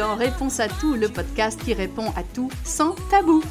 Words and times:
dans 0.00 0.16
Réponse 0.16 0.60
à 0.60 0.68
tout, 0.68 0.94
le 0.94 1.10
podcast 1.10 1.62
qui 1.62 1.74
répond 1.74 2.10
à 2.16 2.22
tout 2.22 2.50
sans 2.64 2.94
tabou. 3.10 3.44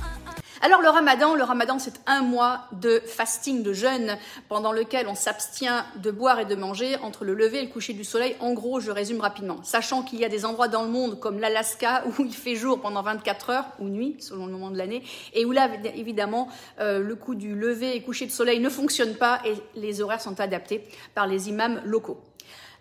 Alors 0.62 0.82
le 0.82 0.90
ramadan, 0.90 1.36
le 1.36 1.44
ramadan 1.44 1.78
c'est 1.78 2.02
un 2.08 2.24
mois 2.24 2.62
de 2.72 3.04
fasting, 3.06 3.62
de 3.62 3.72
jeûne, 3.72 4.18
pendant 4.48 4.72
lequel 4.72 5.08
on 5.08 5.14
s'abstient 5.14 5.86
de 5.98 6.10
boire 6.10 6.40
et 6.40 6.46
de 6.46 6.56
manger 6.56 6.96
entre 7.04 7.24
le 7.24 7.36
lever 7.36 7.60
et 7.60 7.66
le 7.66 7.72
coucher 7.72 7.94
du 7.94 8.04
soleil. 8.04 8.36
En 8.40 8.54
gros, 8.54 8.80
je 8.80 8.90
résume 8.90 9.22
rapidement. 9.22 9.64
Sachant 9.64 10.02
qu'il 10.02 10.20
y 10.20 10.26
a 10.26 10.30
des 10.30 10.44
endroits 10.44 10.68
dans 10.68 10.82
le 10.82 10.90
monde 10.90 11.20
comme 11.20 11.40
l'Alaska 11.40 12.04
où 12.18 12.24
il 12.26 12.34
fait 12.34 12.56
jour 12.56 12.82
pendant 12.82 13.04
24 13.04 13.50
heures, 13.52 13.66
ou 13.78 13.88
nuit, 13.88 14.16
selon 14.18 14.48
le 14.48 14.52
moment 14.52 14.72
de 14.72 14.78
l'année, 14.80 15.04
et 15.36 15.46
où 15.46 15.52
là, 15.52 15.70
évidemment, 15.96 16.48
euh, 16.80 16.98
le 16.98 17.16
coup 17.16 17.36
du 17.36 17.54
lever 17.54 17.96
et 17.96 18.02
coucher 18.02 18.26
de 18.26 18.32
soleil 18.32 18.60
ne 18.60 18.70
fonctionne 18.70 19.14
pas 19.14 19.40
et 19.46 19.54
les 19.76 20.02
horaires 20.02 20.22
sont 20.22 20.40
adaptés 20.40 20.84
par 21.14 21.28
les 21.28 21.48
imams 21.50 21.80
locaux. 21.86 22.20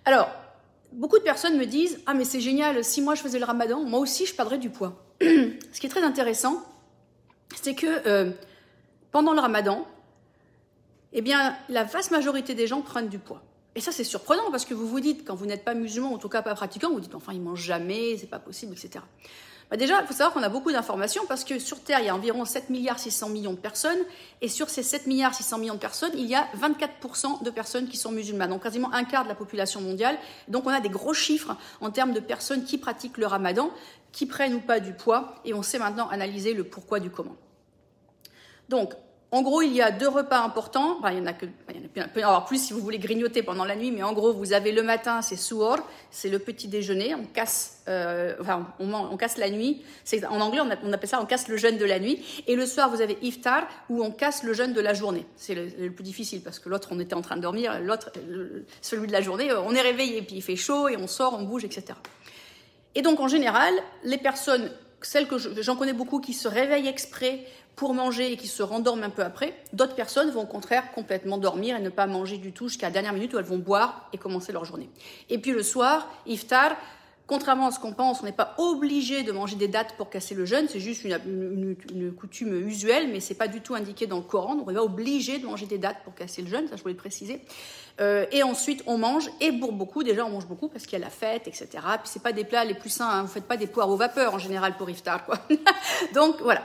Alors, 0.07 0.31
beaucoup 0.93 1.19
de 1.19 1.25
personnes 1.25 1.57
me 1.59 1.67
disent 1.67 2.01
Ah, 2.07 2.15
mais 2.15 2.25
c'est 2.25 2.41
génial, 2.41 2.85
si 2.85 3.03
moi 3.03 3.15
je 3.15 3.23
faisais 3.23 3.39
le 3.39 3.45
ramadan, 3.45 3.85
moi 3.85 4.01
aussi 4.01 4.27
je 4.27 4.35
perdrais 4.35 4.59
du 4.59 4.71
poids. 4.71 5.05
Ce 5.21 5.81
qui 5.81 5.87
est 5.87 5.91
très 5.91 6.03
intéressant, 6.03 6.63
c'est 7.61 7.75
que 7.75 8.07
euh, 8.07 8.31
pendant 9.11 9.33
le 9.33 9.41
ramadan, 9.41 9.87
eh 11.13 11.23
bien, 11.23 11.57
la 11.69 11.85
vaste 11.85 12.11
majorité 12.11 12.55
des 12.55 12.67
gens 12.67 12.83
prennent 12.83 13.09
du 13.09 13.19
poids. 13.19 13.43
Et 13.75 13.81
ça, 13.81 13.93
c'est 13.93 14.05
surprenant 14.05 14.51
parce 14.51 14.65
que 14.65 14.75
vous 14.75 14.87
vous 14.87 15.01
dites, 15.01 15.27
quand 15.27 15.35
vous 15.35 15.47
n'êtes 15.47 15.65
pas 15.65 15.75
musulman, 15.75 16.13
en 16.13 16.19
tout 16.19 16.29
cas 16.29 16.43
pas 16.43 16.55
pratiquant, 16.55 16.91
vous 16.91 17.01
dites, 17.01 17.15
enfin, 17.15 17.33
ils 17.33 17.41
mangent 17.41 17.65
jamais, 17.65 18.17
c'est 18.19 18.27
pas 18.27 18.39
possible, 18.39 18.73
etc. 18.73 19.05
Bah 19.71 19.77
déjà, 19.77 20.01
il 20.01 20.07
faut 20.07 20.15
savoir 20.15 20.33
qu'on 20.33 20.43
a 20.43 20.49
beaucoup 20.49 20.73
d'informations 20.73 21.27
parce 21.27 21.45
que 21.45 21.59
sur 21.59 21.81
Terre, 21.81 22.01
il 22.01 22.07
y 22.07 22.09
a 22.09 22.15
environ 22.15 22.47
7 22.47 22.71
milliards 22.71 22.99
600 22.99 23.29
millions 23.29 23.53
de 23.53 23.59
personnes. 23.59 23.99
Et 24.41 24.49
sur 24.49 24.71
ces 24.71 24.83
7 24.83 25.07
milliards 25.07 25.35
600 25.35 25.59
millions 25.59 25.75
de 25.75 25.79
personnes, 25.79 26.13
il 26.15 26.25
y 26.25 26.35
a 26.35 26.49
24% 26.57 27.43
de 27.43 27.51
personnes 27.51 27.87
qui 27.87 27.99
sont 27.99 28.11
musulmanes. 28.11 28.51
Donc 28.51 28.63
quasiment 28.63 28.93
un 28.95 29.05
quart 29.05 29.25
de 29.25 29.29
la 29.29 29.35
population 29.35 29.83
mondiale. 29.83 30.17
Donc 30.49 30.67
on 30.67 30.71
a 30.71 30.81
des 30.81 30.89
gros 30.89 31.13
chiffres 31.13 31.55
en 31.83 31.91
termes 31.91 32.13
de 32.13 32.21
personnes 32.21 32.65
qui 32.65 32.79
pratiquent 32.79 33.19
le 33.19 33.27
ramadan, 33.27 33.71
qui 34.11 34.25
prennent 34.25 34.55
ou 34.55 34.61
pas 34.61 34.81
du 34.81 34.95
poids. 34.95 35.35
Et 35.45 35.53
on 35.53 35.63
sait 35.63 35.79
maintenant 35.79 36.09
analyser 36.09 36.55
le 36.55 36.65
pourquoi 36.65 36.99
du 36.99 37.11
comment. 37.11 37.37
Donc, 38.71 38.95
en 39.31 39.43
gros, 39.43 39.61
il 39.61 39.75
y 39.75 39.83
a 39.83 39.91
deux 39.91 40.09
repas 40.09 40.41
importants. 40.41 41.01
il 41.11 41.19
y 41.19 41.21
en 41.21 41.27
a 41.27 41.35
que, 41.35 41.45
il 41.69 41.77
y 41.77 42.01
en 42.01 42.05
a 42.05 42.09
peut 42.09 42.23
avoir 42.23 42.47
plus 42.47 42.67
si 42.67 42.73
vous 42.73 42.81
voulez 42.81 42.99
grignoter 42.99 43.43
pendant 43.43 43.67
la 43.67 43.77
nuit, 43.77 43.91
mais 43.91 44.03
en 44.03 44.15
gros, 44.15 44.33
vous 44.33 44.55
avez 44.55 44.73
le 44.73 44.83
matin, 44.83 45.21
c'est 45.21 45.37
suor, 45.37 45.77
c'est 46.11 46.31
le 46.31 46.39
petit 46.39 46.67
déjeuner. 46.67 47.15
On 47.15 47.25
casse, 47.25 47.83
euh, 47.89 48.35
enfin, 48.41 48.67
on, 48.79 49.17
casse 49.19 49.37
la 49.37 49.51
nuit. 49.51 49.83
C'est 50.05 50.25
en 50.25 50.41
anglais, 50.41 50.63
on, 50.63 50.93
appelle 50.93 51.09
ça, 51.09 51.21
on 51.21 51.27
casse 51.27 51.49
le 51.49 51.59
jeûne 51.59 51.77
de 51.77 51.85
la 51.85 51.99
nuit. 51.99 52.25
Et 52.47 52.57
le 52.57 52.65
soir, 52.65 52.89
vous 52.89 53.03
avez 53.03 53.19
iftar, 53.21 53.69
où 53.91 54.03
on 54.03 54.11
casse 54.11 54.45
le 54.45 54.55
jeûne 54.55 54.73
de 54.73 54.81
la 54.81 54.95
journée. 54.95 55.27
C'est 55.37 55.55
le, 55.55 55.91
plus 55.91 56.05
difficile 56.05 56.41
parce 56.41 56.59
que 56.59 56.71
l'autre, 56.71 56.89
on 56.93 56.99
était 56.99 57.15
en 57.15 57.23
train 57.23 57.37
de 57.37 57.43
dormir. 57.43 57.79
L'autre, 57.83 58.11
celui 58.81 59.09
de 59.09 59.13
la 59.13 59.21
journée, 59.21 59.53
on 59.53 59.75
est 59.75 59.83
réveillé, 59.83 60.23
puis 60.23 60.37
il 60.37 60.43
fait 60.43 60.57
chaud 60.57 60.89
et 60.89 60.97
on 60.97 61.07
sort, 61.07 61.35
on 61.39 61.43
bouge, 61.43 61.65
etc. 61.65 61.99
Et 62.95 63.03
donc, 63.03 63.21
en 63.21 63.29
général, 63.29 63.75
les 64.05 64.19
personnes 64.19 64.71
celles 65.03 65.29
que 65.29 65.37
j'en 65.39 65.77
connais 65.77 65.93
beaucoup 65.93 66.21
qui 66.21 66.33
se 66.33 66.49
réveillent 66.49 66.89
exprès 66.89 67.45
pour 67.77 67.95
manger 67.95 68.33
et 68.33 68.37
qui 68.37 68.49
se 68.49 68.63
rendorment 68.63 69.05
un 69.05 69.11
peu 69.11 69.23
après. 69.23 69.55
D'autres 69.73 69.95
personnes 69.95 70.31
vont 70.31 70.43
au 70.43 70.47
contraire 70.47 70.91
complètement 70.93 71.39
dormir 71.39 71.77
et 71.77 71.81
ne 71.81 71.91
pas 71.91 72.07
manger 72.07 72.39
du 72.39 72.53
tout 72.53 72.69
jusqu'à 72.69 72.89
la 72.89 72.93
dernière 72.93 73.13
minute 73.13 73.33
où 73.35 73.39
elles 73.39 73.45
vont 73.45 73.59
boire 73.59 74.09
et 74.13 74.19
commencer 74.19 74.53
leur 74.53 74.65
journée. 74.65 74.91
Et 75.31 75.39
puis 75.39 75.53
le 75.53 75.63
soir, 75.63 76.09
iftar, 76.27 76.77
Contrairement 77.29 77.67
à 77.67 77.71
ce 77.73 77.79
qu'on 77.79 77.93
pense, 77.93 78.23
on 78.23 78.25
n'est 78.25 78.33
pas 78.33 78.55
obligé 78.57 79.23
de 79.23 79.33
manger 79.33 79.55
des 79.55 79.69
dates 79.69 79.93
pour 79.99 80.09
casser 80.09 80.35
le 80.35 80.47
jeûne, 80.47 80.67
c'est 80.67 80.81
juste 80.81 81.05
une, 81.05 81.77
coutume 82.19 82.67
usuelle, 82.67 83.11
mais 83.13 83.21
c'est 83.21 83.35
pas 83.35 83.49
du 83.49 83.61
tout 83.61 83.75
indiqué 83.75 84.07
dans 84.07 84.17
le 84.17 84.23
Coran. 84.23 84.55
Donc 84.55 84.67
on 84.67 84.71
n'est 84.71 84.79
pas 84.79 84.83
obligé 84.83 85.39
de 85.39 85.45
manger 85.45 85.67
des 85.67 85.77
dates 85.77 86.03
pour 86.05 86.15
casser 86.15 86.41
le 86.41 86.49
jeûne, 86.49 86.67
ça 86.69 86.77
je 86.77 86.81
voulais 86.81 86.95
le 86.95 86.99
préciser. 86.99 87.43
Euh, 88.01 88.27
et 88.31 88.43
ensuite 88.43 88.83
on 88.87 88.97
mange, 88.97 89.29
et 89.41 89.51
pour 89.53 89.73
beaucoup, 89.73 90.05
déjà 90.05 90.25
on 90.25 90.31
mange 90.31 90.47
beaucoup 90.47 90.69
parce 90.69 90.85
qu'il 90.85 90.99
y 90.99 91.03
a 91.03 91.05
la 91.05 91.11
fête, 91.11 91.49
etc. 91.49 91.69
Puis 91.73 92.05
c'est 92.05 92.23
pas 92.23 92.33
des 92.33 92.45
plats 92.45 92.65
les 92.65 92.75
plus 92.75 92.91
sains, 92.91 93.09
hein. 93.09 93.23
vous 93.23 93.29
faites 93.29 93.47
pas 93.47 93.57
des 93.57 93.67
poires 93.67 93.91
aux 93.91 93.97
vapeurs 93.97 94.35
en 94.35 94.39
général 94.39 94.77
pour 94.77 94.89
iftar, 94.89 95.25
quoi. 95.25 95.39
Donc 96.15 96.37
voilà. 96.41 96.63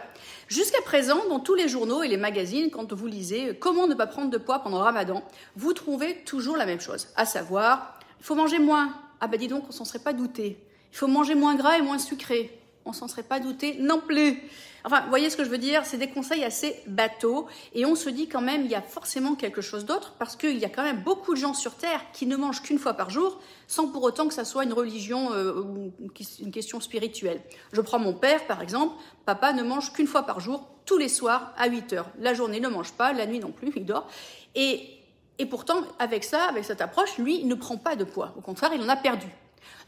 Jusqu'à 0.48 0.82
présent, 0.82 1.28
dans 1.30 1.40
tous 1.40 1.56
les 1.56 1.68
journaux 1.68 2.04
et 2.04 2.08
les 2.08 2.18
magazines, 2.18 2.70
quand 2.70 2.94
vous 2.94 3.08
lisez 3.08 3.58
comment 3.60 3.88
ne 3.88 3.96
pas 3.96 4.06
prendre 4.06 4.30
de 4.30 4.38
poids 4.38 4.60
pendant 4.60 4.78
le 4.78 4.84
ramadan, 4.84 5.24
vous 5.56 5.74
trouvez 5.74 6.18
toujours 6.26 6.58
la 6.58 6.66
même 6.66 6.82
chose, 6.82 7.08
à 7.16 7.26
savoir, 7.26 7.98
il 8.20 8.26
faut 8.26 8.36
manger 8.36 8.60
moins, 8.60 8.94
ah 9.20 9.28
ben 9.28 9.40
dis 9.40 9.48
donc, 9.48 9.64
on 9.68 9.72
s'en 9.72 9.86
serait 9.86 10.00
pas 10.00 10.14
douté. 10.14 10.60
Il 10.92 10.98
faut 10.98 11.08
manger 11.08 11.34
moins 11.34 11.56
gras 11.56 11.78
et 11.78 11.82
moins 11.82 11.98
sucré. 11.98 12.63
On 12.86 12.94
s'en 12.94 13.08
serait 13.08 13.24
pas 13.24 13.40
douté 13.40 13.78
non 13.80 14.00
plus. 14.00 14.42
Enfin, 14.86 15.02
vous 15.02 15.10
voyez 15.10 15.30
ce 15.30 15.38
que 15.38 15.44
je 15.44 15.50
veux 15.50 15.58
dire 15.58 15.86
C'est 15.86 15.98
des 15.98 16.10
conseils 16.10 16.44
assez 16.44 16.82
bateaux 16.88 17.48
et 17.74 17.86
on 17.86 17.96
se 17.96 18.10
dit 18.10 18.28
quand 18.28 18.42
même 18.42 18.66
il 18.66 18.72
y 18.72 18.76
a 18.76 18.82
forcément 18.82 19.36
quelque 19.36 19.62
chose 19.62 19.86
d'autre 19.86 20.14
parce 20.20 20.36
qu'il 20.36 20.58
y 20.58 20.66
a 20.66 20.70
quand 20.70 20.84
même 20.84 21.02
beaucoup 21.04 21.34
de 21.34 21.40
gens 21.40 21.54
sur 21.54 21.76
Terre 21.76 22.02
qui 22.12 22.26
ne 22.26 22.36
mangent 22.36 22.62
qu'une 22.62 22.80
fois 22.80 22.94
par 22.94 23.10
jour 23.10 23.40
sans 23.68 23.88
pour 23.88 24.04
autant 24.04 24.28
que 24.28 24.34
ça 24.34 24.46
soit 24.46 24.66
une 24.66 24.74
religion 24.74 25.32
euh, 25.32 25.62
ou 25.62 25.94
une 26.40 26.52
question 26.52 26.82
spirituelle. 26.82 27.42
Je 27.72 27.82
prends 27.82 28.00
mon 28.00 28.14
père 28.14 28.46
par 28.46 28.62
exemple, 28.62 28.96
papa 29.26 29.54
ne 29.54 29.64
mange 29.64 29.94
qu'une 29.94 30.08
fois 30.08 30.24
par 30.24 30.40
jour, 30.40 30.68
tous 30.86 30.98
les 30.98 31.10
soirs 31.10 31.54
à 31.58 31.68
8 31.68 31.94
heures. 31.94 32.10
La 32.20 32.34
journée 32.34 32.60
ne 32.60 32.68
mange 32.68 32.92
pas, 32.92 33.14
la 33.14 33.26
nuit 33.26 33.40
non 33.40 33.52
plus, 33.52 33.72
il 33.76 33.86
dort. 33.86 34.08
Et 34.56 35.00
et 35.40 35.46
pourtant, 35.46 35.82
avec 36.00 36.24
ça, 36.24 36.44
avec 36.44 36.64
cette 36.64 36.82
approche, 36.82 37.18
lui, 37.18 37.40
il 37.40 37.48
ne 37.48 37.56
prend 37.56 37.78
pas 37.78 37.96
de 37.96 38.04
poids. 38.04 38.34
Au 38.38 38.42
contraire, 38.42 38.72
il 38.74 38.82
en 38.82 38.90
a 38.90 38.96
perdu. 38.96 39.28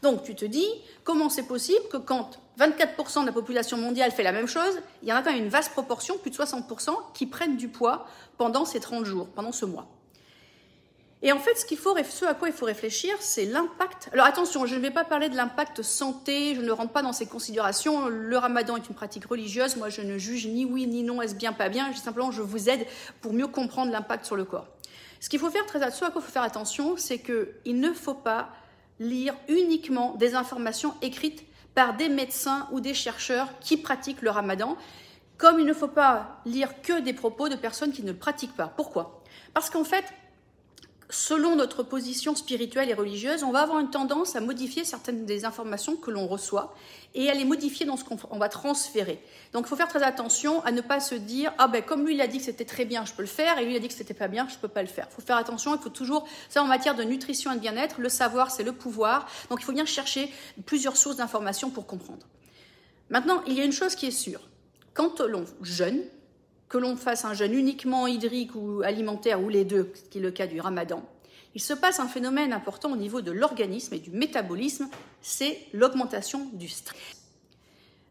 Donc 0.02 0.22
tu 0.22 0.34
te 0.34 0.44
dis, 0.44 0.66
comment 1.04 1.28
c'est 1.28 1.46
possible 1.46 1.86
que 1.90 1.96
quand 1.96 2.38
24% 2.58 3.22
de 3.22 3.26
la 3.26 3.32
population 3.32 3.76
mondiale 3.76 4.10
fait 4.10 4.22
la 4.22 4.32
même 4.32 4.46
chose, 4.46 4.80
il 5.02 5.08
y 5.08 5.12
en 5.12 5.16
a 5.16 5.22
quand 5.22 5.32
même 5.32 5.42
une 5.42 5.50
vaste 5.50 5.72
proportion, 5.72 6.18
plus 6.18 6.30
de 6.30 6.36
60%, 6.36 6.94
qui 7.14 7.26
prennent 7.26 7.56
du 7.56 7.68
poids 7.68 8.06
pendant 8.38 8.64
ces 8.64 8.80
30 8.80 9.04
jours, 9.04 9.28
pendant 9.34 9.52
ce 9.52 9.64
mois. 9.64 9.86
Et 11.22 11.32
en 11.32 11.38
fait, 11.38 11.54
ce, 11.54 11.64
qu'il 11.64 11.78
faut, 11.78 11.96
ce 12.08 12.24
à 12.26 12.34
quoi 12.34 12.48
il 12.48 12.54
faut 12.54 12.66
réfléchir, 12.66 13.16
c'est 13.20 13.46
l'impact. 13.46 14.10
Alors 14.12 14.26
attention, 14.26 14.66
je 14.66 14.74
ne 14.74 14.80
vais 14.80 14.90
pas 14.90 15.04
parler 15.04 15.28
de 15.28 15.34
l'impact 15.34 15.82
santé, 15.82 16.54
je 16.54 16.60
ne 16.60 16.70
rentre 16.70 16.92
pas 16.92 17.02
dans 17.02 17.14
ces 17.14 17.26
considérations. 17.26 18.08
Le 18.08 18.36
ramadan 18.36 18.76
est 18.76 18.88
une 18.88 18.94
pratique 18.94 19.24
religieuse, 19.24 19.76
moi 19.76 19.88
je 19.88 20.02
ne 20.02 20.18
juge 20.18 20.46
ni 20.46 20.66
oui 20.66 20.86
ni 20.86 21.02
non, 21.02 21.22
est-ce 21.22 21.34
bien, 21.34 21.52
pas 21.52 21.70
bien, 21.70 21.92
simplement 21.94 22.30
je 22.30 22.42
vous 22.42 22.68
aide 22.68 22.86
pour 23.22 23.32
mieux 23.32 23.46
comprendre 23.46 23.90
l'impact 23.90 24.26
sur 24.26 24.36
le 24.36 24.44
corps. 24.44 24.66
Ce 25.18 25.30
qu'il 25.30 25.40
faut 25.40 25.50
faire 25.50 25.64
très 25.64 25.82
attention, 25.82 26.06
à 26.06 26.10
quoi 26.10 26.20
il 26.20 26.24
faut 26.24 26.32
faire 26.32 26.42
attention, 26.42 26.96
c'est 26.98 27.18
qu'il 27.18 27.80
ne 27.80 27.92
faut 27.92 28.14
pas 28.14 28.50
lire 29.00 29.34
uniquement 29.48 30.14
des 30.14 30.34
informations 30.34 30.94
écrites 31.02 31.44
par 31.74 31.96
des 31.96 32.08
médecins 32.08 32.68
ou 32.72 32.80
des 32.80 32.94
chercheurs 32.94 33.48
qui 33.60 33.76
pratiquent 33.76 34.22
le 34.22 34.30
ramadan, 34.30 34.76
comme 35.36 35.60
il 35.60 35.66
ne 35.66 35.74
faut 35.74 35.88
pas 35.88 36.40
lire 36.46 36.80
que 36.80 37.00
des 37.00 37.12
propos 37.12 37.48
de 37.48 37.56
personnes 37.56 37.92
qui 37.92 38.02
ne 38.02 38.12
le 38.12 38.16
pratiquent 38.16 38.56
pas. 38.56 38.68
Pourquoi? 38.68 39.22
Parce 39.52 39.68
qu'en 39.68 39.84
fait, 39.84 40.04
selon 41.08 41.56
notre 41.56 41.82
position 41.82 42.34
spirituelle 42.34 42.90
et 42.90 42.94
religieuse, 42.94 43.44
on 43.44 43.52
va 43.52 43.60
avoir 43.60 43.78
une 43.78 43.90
tendance 43.90 44.34
à 44.36 44.40
modifier 44.40 44.84
certaines 44.84 45.24
des 45.24 45.44
informations 45.44 45.96
que 45.96 46.10
l'on 46.10 46.26
reçoit 46.26 46.74
et 47.14 47.30
à 47.30 47.34
les 47.34 47.44
modifier 47.44 47.86
dans 47.86 47.96
ce 47.96 48.04
qu'on 48.04 48.38
va 48.38 48.48
transférer. 48.48 49.22
Donc 49.52 49.66
il 49.66 49.68
faut 49.68 49.76
faire 49.76 49.88
très 49.88 50.02
attention 50.02 50.62
à 50.64 50.72
ne 50.72 50.80
pas 50.80 51.00
se 51.00 51.14
dire 51.14 51.52
ah 51.58 51.68
ben 51.68 51.82
comme 51.82 52.04
lui 52.04 52.14
il 52.14 52.20
a 52.20 52.26
dit 52.26 52.38
que 52.38 52.44
c'était 52.44 52.64
très 52.64 52.84
bien, 52.84 53.04
je 53.04 53.12
peux 53.12 53.22
le 53.22 53.28
faire 53.28 53.58
et 53.58 53.64
lui 53.64 53.72
il 53.72 53.76
a 53.76 53.80
dit 53.80 53.88
que 53.88 53.94
c'était 53.94 54.14
pas 54.14 54.28
bien, 54.28 54.48
je 54.48 54.58
peux 54.58 54.68
pas 54.68 54.82
le 54.82 54.88
faire. 54.88 55.06
Il 55.10 55.14
faut 55.14 55.22
faire 55.22 55.36
attention, 55.36 55.74
il 55.74 55.80
faut 55.80 55.88
toujours 55.88 56.26
ça 56.48 56.62
en 56.62 56.66
matière 56.66 56.94
de 56.94 57.04
nutrition 57.04 57.52
et 57.52 57.54
de 57.54 57.60
bien-être, 57.60 58.00
le 58.00 58.08
savoir 58.08 58.50
c'est 58.50 58.64
le 58.64 58.72
pouvoir. 58.72 59.26
Donc 59.48 59.60
il 59.60 59.64
faut 59.64 59.72
bien 59.72 59.86
chercher 59.86 60.32
plusieurs 60.66 60.96
sources 60.96 61.16
d'informations 61.16 61.70
pour 61.70 61.86
comprendre. 61.86 62.26
Maintenant, 63.10 63.42
il 63.46 63.54
y 63.54 63.60
a 63.60 63.64
une 63.64 63.72
chose 63.72 63.94
qui 63.94 64.06
est 64.06 64.10
sûre. 64.10 64.40
Quand 64.94 65.20
l'on 65.20 65.44
jeûne, 65.62 66.02
que 66.68 66.78
l'on 66.78 66.96
fasse 66.96 67.24
un 67.24 67.34
jeûne 67.34 67.54
uniquement 67.54 68.06
hydrique 68.06 68.54
ou 68.54 68.82
alimentaire, 68.82 69.42
ou 69.42 69.48
les 69.48 69.64
deux, 69.64 69.92
ce 69.94 70.08
qui 70.08 70.18
est 70.18 70.20
le 70.20 70.30
cas 70.30 70.46
du 70.46 70.60
ramadan, 70.60 71.04
il 71.54 71.60
se 71.60 71.72
passe 71.72 72.00
un 72.00 72.08
phénomène 72.08 72.52
important 72.52 72.92
au 72.92 72.96
niveau 72.96 73.22
de 73.22 73.30
l'organisme 73.30 73.94
et 73.94 73.98
du 73.98 74.10
métabolisme, 74.10 74.88
c'est 75.22 75.58
l'augmentation 75.72 76.50
du 76.52 76.68
stress. 76.68 77.00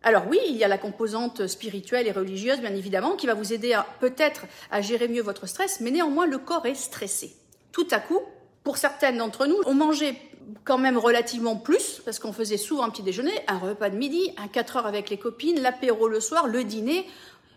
Alors 0.01 0.23
oui, 0.29 0.39
il 0.47 0.55
y 0.55 0.63
a 0.63 0.67
la 0.67 0.77
composante 0.77 1.47
spirituelle 1.47 2.07
et 2.07 2.11
religieuse, 2.11 2.59
bien 2.59 2.73
évidemment, 2.73 3.15
qui 3.15 3.27
va 3.27 3.33
vous 3.33 3.53
aider 3.53 3.79
peut-être 3.99 4.45
à 4.71 4.81
gérer 4.81 5.07
mieux 5.07 5.21
votre 5.21 5.47
stress, 5.47 5.79
mais 5.79 5.91
néanmoins, 5.91 6.25
le 6.25 6.37
corps 6.37 6.65
est 6.65 6.75
stressé. 6.75 7.35
Tout 7.71 7.87
à 7.91 7.99
coup, 7.99 8.19
pour 8.63 8.77
certaines 8.77 9.17
d'entre 9.17 9.47
nous, 9.47 9.57
on 9.65 9.73
mangeait 9.73 10.15
quand 10.63 10.77
même 10.77 10.97
relativement 10.97 11.55
plus, 11.55 12.01
parce 12.05 12.19
qu'on 12.19 12.33
faisait 12.33 12.57
souvent 12.57 12.83
un 12.83 12.89
petit 12.89 13.01
déjeuner, 13.03 13.33
un 13.47 13.57
repas 13.57 13.89
de 13.89 13.97
midi, 13.97 14.31
un 14.37 14.47
4 14.47 14.77
heures 14.77 14.85
avec 14.85 15.09
les 15.09 15.17
copines, 15.17 15.59
l'apéro 15.59 16.07
le 16.07 16.19
soir, 16.19 16.47
le 16.47 16.63
dîner. 16.63 17.07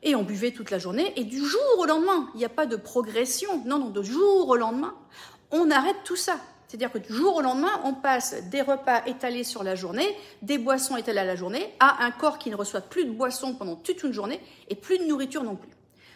Et 0.02 0.14
on 0.14 0.22
buvait 0.22 0.52
toute 0.52 0.70
la 0.70 0.78
journée, 0.78 1.12
et 1.16 1.24
du 1.24 1.44
jour 1.44 1.60
au 1.78 1.86
lendemain, 1.86 2.28
il 2.34 2.38
n'y 2.38 2.44
a 2.44 2.50
pas 2.50 2.66
de 2.66 2.76
progression, 2.76 3.62
non, 3.64 3.78
non, 3.78 3.90
de 3.90 4.02
jour 4.02 4.48
au 4.48 4.56
lendemain, 4.56 4.94
on 5.50 5.70
arrête 5.70 5.96
tout 6.04 6.16
ça. 6.16 6.38
C'est-à-dire 6.68 6.92
que 6.92 6.98
du 6.98 7.12
jour 7.12 7.36
au 7.36 7.40
lendemain, 7.40 7.80
on 7.84 7.94
passe 7.94 8.34
des 8.50 8.60
repas 8.60 9.02
étalés 9.06 9.42
sur 9.42 9.64
la 9.64 9.74
journée, 9.74 10.14
des 10.42 10.58
boissons 10.58 10.98
étalées 10.98 11.20
à 11.20 11.24
la 11.24 11.34
journée, 11.34 11.72
à 11.80 12.04
un 12.04 12.10
corps 12.10 12.38
qui 12.38 12.50
ne 12.50 12.56
reçoit 12.56 12.82
plus 12.82 13.06
de 13.06 13.10
boissons 13.10 13.54
pendant 13.54 13.74
toute 13.74 14.02
une 14.02 14.12
journée 14.12 14.40
et 14.68 14.74
plus 14.74 14.98
de 14.98 15.04
nourriture 15.04 15.42
non 15.42 15.56
plus. 15.56 15.70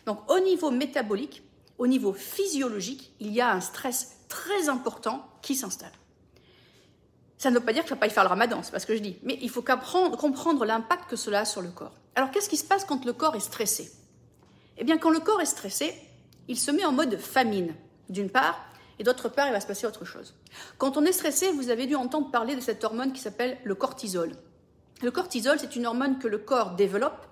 Donc 0.05 0.19
au 0.31 0.39
niveau 0.41 0.71
métabolique, 0.71 1.43
au 1.79 1.87
niveau 1.87 2.13
physiologique, 2.13 3.15
il 3.19 3.33
y 3.33 3.41
a 3.41 3.51
un 3.51 3.63
stress 3.63 4.19
très 4.29 4.69
important 4.69 5.27
qui 5.41 5.55
s'installe. 5.55 5.93
Ça 7.39 7.51
ne 7.51 7.59
veut 7.59 7.65
pas 7.65 7.73
dire 7.73 7.83
qu'il 7.85 7.93
ne 7.93 7.97
faut 7.97 8.01
pas 8.01 8.07
y 8.07 8.11
faire 8.11 8.25
le 8.25 8.29
ramadan, 8.29 8.63
c'est 8.63 8.73
pas 8.73 8.79
ce 8.79 8.87
que 8.87 8.95
je 8.95 9.01
dis, 9.01 9.17
mais 9.23 9.39
il 9.41 9.49
faut 9.49 9.63
comprendre 9.63 10.65
l'impact 10.67 11.09
que 11.09 11.17
cela 11.17 11.41
a 11.41 11.45
sur 11.47 11.63
le 11.63 11.71
corps. 11.71 11.95
Alors 12.15 12.31
qu'est-ce 12.31 12.49
qui 12.49 12.57
se 12.57 12.65
passe 12.65 12.85
quand 12.85 13.05
le 13.05 13.13
corps 13.13 13.37
est 13.37 13.41
stressé? 13.41 13.91
Eh 14.79 14.85
bien 14.85 14.99
quand 14.99 15.11
le 15.11 15.21
corps 15.21 15.41
est 15.41 15.47
stressé, 15.47 15.95
il 16.49 16.59
se 16.59 16.71
met 16.71 16.85
en 16.85 16.93
mode 16.93 17.19
famine, 17.19 17.75
d'une 18.09 18.31
part, 18.31 18.59
et 18.99 19.05
d'autre 19.05 19.29
part, 19.29 19.47
il 19.49 19.53
va 19.53 19.61
se 19.61 19.67
passer 19.67 19.87
autre 19.87 20.05
chose. 20.05 20.35
Quand 20.79 20.97
on 20.97 21.05
est 21.05 21.13
stressé, 21.13 21.51
vous 21.53 21.71
avez 21.71 21.87
dû 21.87 21.95
entendre 21.95 22.31
parler 22.31 22.55
de 22.55 22.61
cette 22.61 22.85
hormone 22.85 23.13
qui 23.13 23.21
s'appelle 23.21 23.59
le 23.65 23.75
cortisol. 23.75 24.33
Le 25.03 25.11
cortisol, 25.11 25.59
c'est 25.59 25.77
une 25.77 25.87
hormone 25.87 26.19
que 26.19 26.29
le 26.29 26.39
corps 26.39 26.77
développe 26.77 27.27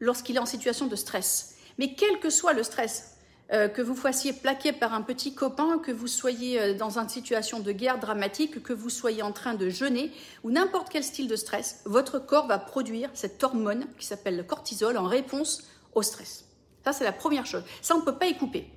lorsqu'il 0.00 0.36
est 0.36 0.40
en 0.40 0.46
situation 0.46 0.86
de 0.86 0.96
stress. 0.96 1.56
Mais 1.78 1.94
quel 1.94 2.20
que 2.20 2.30
soit 2.30 2.52
le 2.52 2.62
stress, 2.62 3.11
que 3.50 3.82
vous 3.82 3.94
soyez 3.94 4.32
plaqué 4.32 4.72
par 4.72 4.94
un 4.94 5.02
petit 5.02 5.34
copain, 5.34 5.78
que 5.78 5.92
vous 5.92 6.06
soyez 6.06 6.60
euh, 6.60 6.74
dans 6.74 6.98
une 6.98 7.08
situation 7.08 7.60
de 7.60 7.70
guerre 7.72 7.98
dramatique, 7.98 8.62
que 8.62 8.72
vous 8.72 8.88
soyez 8.88 9.22
en 9.22 9.32
train 9.32 9.54
de 9.54 9.68
jeûner 9.68 10.10
ou 10.42 10.50
n'importe 10.50 10.88
quel 10.88 11.04
style 11.04 11.28
de 11.28 11.36
stress, 11.36 11.82
votre 11.84 12.18
corps 12.18 12.46
va 12.46 12.58
produire 12.58 13.10
cette 13.12 13.42
hormone 13.44 13.86
qui 13.98 14.06
s'appelle 14.06 14.36
le 14.36 14.42
cortisol 14.42 14.96
en 14.96 15.04
réponse 15.04 15.64
au 15.94 16.02
stress. 16.02 16.46
Ça, 16.84 16.92
c'est 16.92 17.04
la 17.04 17.12
première 17.12 17.46
chose. 17.46 17.62
Ça, 17.82 17.94
on 17.94 17.98
ne 17.98 18.04
peut 18.04 18.16
pas 18.16 18.26
y 18.26 18.36
couper. 18.36 18.70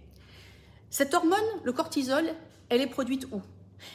Cette 0.89 1.13
hormone, 1.13 1.39
le 1.63 1.71
cortisol, 1.71 2.25
elle 2.69 2.81
est 2.81 2.87
produite 2.87 3.27
où? 3.31 3.41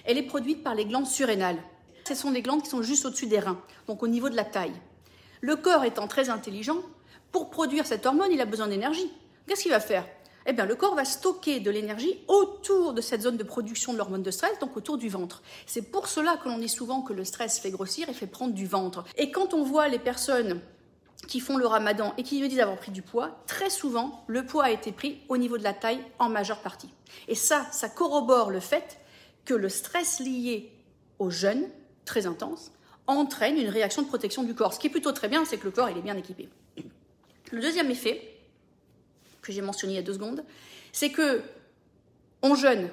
Elle 0.05 0.19
est 0.19 0.23
produite 0.23 0.62
par 0.62 0.75
les 0.75 0.87
glandes 0.87 1.06
surrénales. 1.06 1.58
Ce 2.06 2.14
sont 2.14 2.31
des 2.31 2.43
glandes 2.43 2.62
qui 2.62 2.70
sont 2.70 2.82
juste 2.82 3.05
au-dessus 3.05 3.26
des 3.26 3.38
reins, 3.38 3.61
donc 3.87 4.02
au 4.02 4.08
niveau 4.08 4.31
de 4.31 4.37
la 4.37 4.44
taille. 4.44 4.75
Le 5.40 5.56
corps 5.56 5.84
étant 5.84 6.08
très 6.08 6.28
intelligent, 6.28 6.78
pour 7.32 7.50
produire 7.50 7.87
cette 7.87 8.05
hormone, 8.06 8.32
il 8.32 8.40
a 8.40 8.46
besoin 8.46 8.66
d'énergie. 8.66 9.11
Qu'est-ce 9.46 9.62
qu'il 9.62 9.70
va 9.70 9.81
faire? 9.81 10.06
Eh 10.46 10.52
bien, 10.52 10.64
le 10.64 10.75
corps 10.75 10.94
va 10.94 11.04
stocker 11.04 11.60
de 11.60 11.70
l'énergie 11.70 12.19
autour 12.28 12.92
de 12.92 13.00
cette 13.00 13.22
zone 13.22 13.37
de 13.37 13.42
production 13.42 13.92
de 13.92 13.98
l'hormone 13.98 14.22
de 14.22 14.31
stress, 14.31 14.58
donc 14.58 14.76
autour 14.76 14.96
du 14.98 15.08
ventre. 15.08 15.42
C'est 15.66 15.90
pour 15.90 16.08
cela 16.08 16.37
que 16.42 16.48
l'on 16.48 16.58
dit 16.58 16.69
souvent 16.69 17.02
que 17.02 17.12
le 17.12 17.25
stress 17.25 17.58
fait 17.58 17.70
grossir 17.70 18.08
et 18.08 18.14
fait 18.14 18.26
prendre 18.26 18.54
du 18.54 18.66
ventre. 18.66 19.04
Et 19.16 19.31
quand 19.31 19.54
on 19.54 19.62
voit 19.62 19.88
les 19.88 19.98
personnes 19.98 20.60
qui 21.28 21.40
font 21.40 21.58
le 21.58 21.66
ramadan 21.66 22.14
et 22.16 22.22
qui 22.22 22.42
me 22.42 22.48
disent 22.48 22.60
avoir 22.60 22.78
pris 22.78 22.90
du 22.90 23.02
poids, 23.02 23.42
très 23.46 23.70
souvent, 23.70 24.25
le 24.26 24.46
poids 24.46 24.64
a 24.64 24.70
été 24.70 24.92
pris 24.92 25.20
au 25.28 25.37
niveau 25.37 25.58
de 25.58 25.62
la 25.62 25.75
taille 25.75 26.00
en 26.19 26.28
majeure 26.28 26.60
partie. 26.60 26.88
Et 27.28 27.34
ça, 27.34 27.66
ça 27.72 27.88
corrobore 27.88 28.50
le 28.50 28.60
fait 28.60 28.98
que 29.44 29.54
le 29.54 29.69
stress 29.69 30.20
lié 30.20 30.72
au 31.19 31.31
jeûne, 31.31 31.69
très 32.04 32.26
intense, 32.26 32.72
entraîne 33.06 33.56
une 33.58 33.69
réaction 33.69 34.02
de 34.02 34.08
protection 34.08 34.42
du 34.42 34.54
corps. 34.54 34.72
Ce 34.72 34.78
qui 34.78 34.87
est 34.87 34.90
plutôt 34.90 35.12
très 35.12 35.28
bien, 35.28 35.44
c'est 35.44 35.58
que 35.58 35.64
le 35.64 35.70
corps 35.70 35.88
est 35.88 36.00
bien 36.00 36.16
équipé. 36.16 36.48
Le 37.50 37.60
deuxième 37.60 37.90
effet, 37.90 38.30
que 39.42 39.52
j'ai 39.52 39.62
mentionné 39.62 39.94
il 39.94 39.96
y 39.96 39.98
a 39.98 40.02
deux 40.02 40.14
secondes, 40.14 40.44
c'est 40.92 41.10
que 41.10 41.42
on 42.42 42.54
jeûne. 42.54 42.90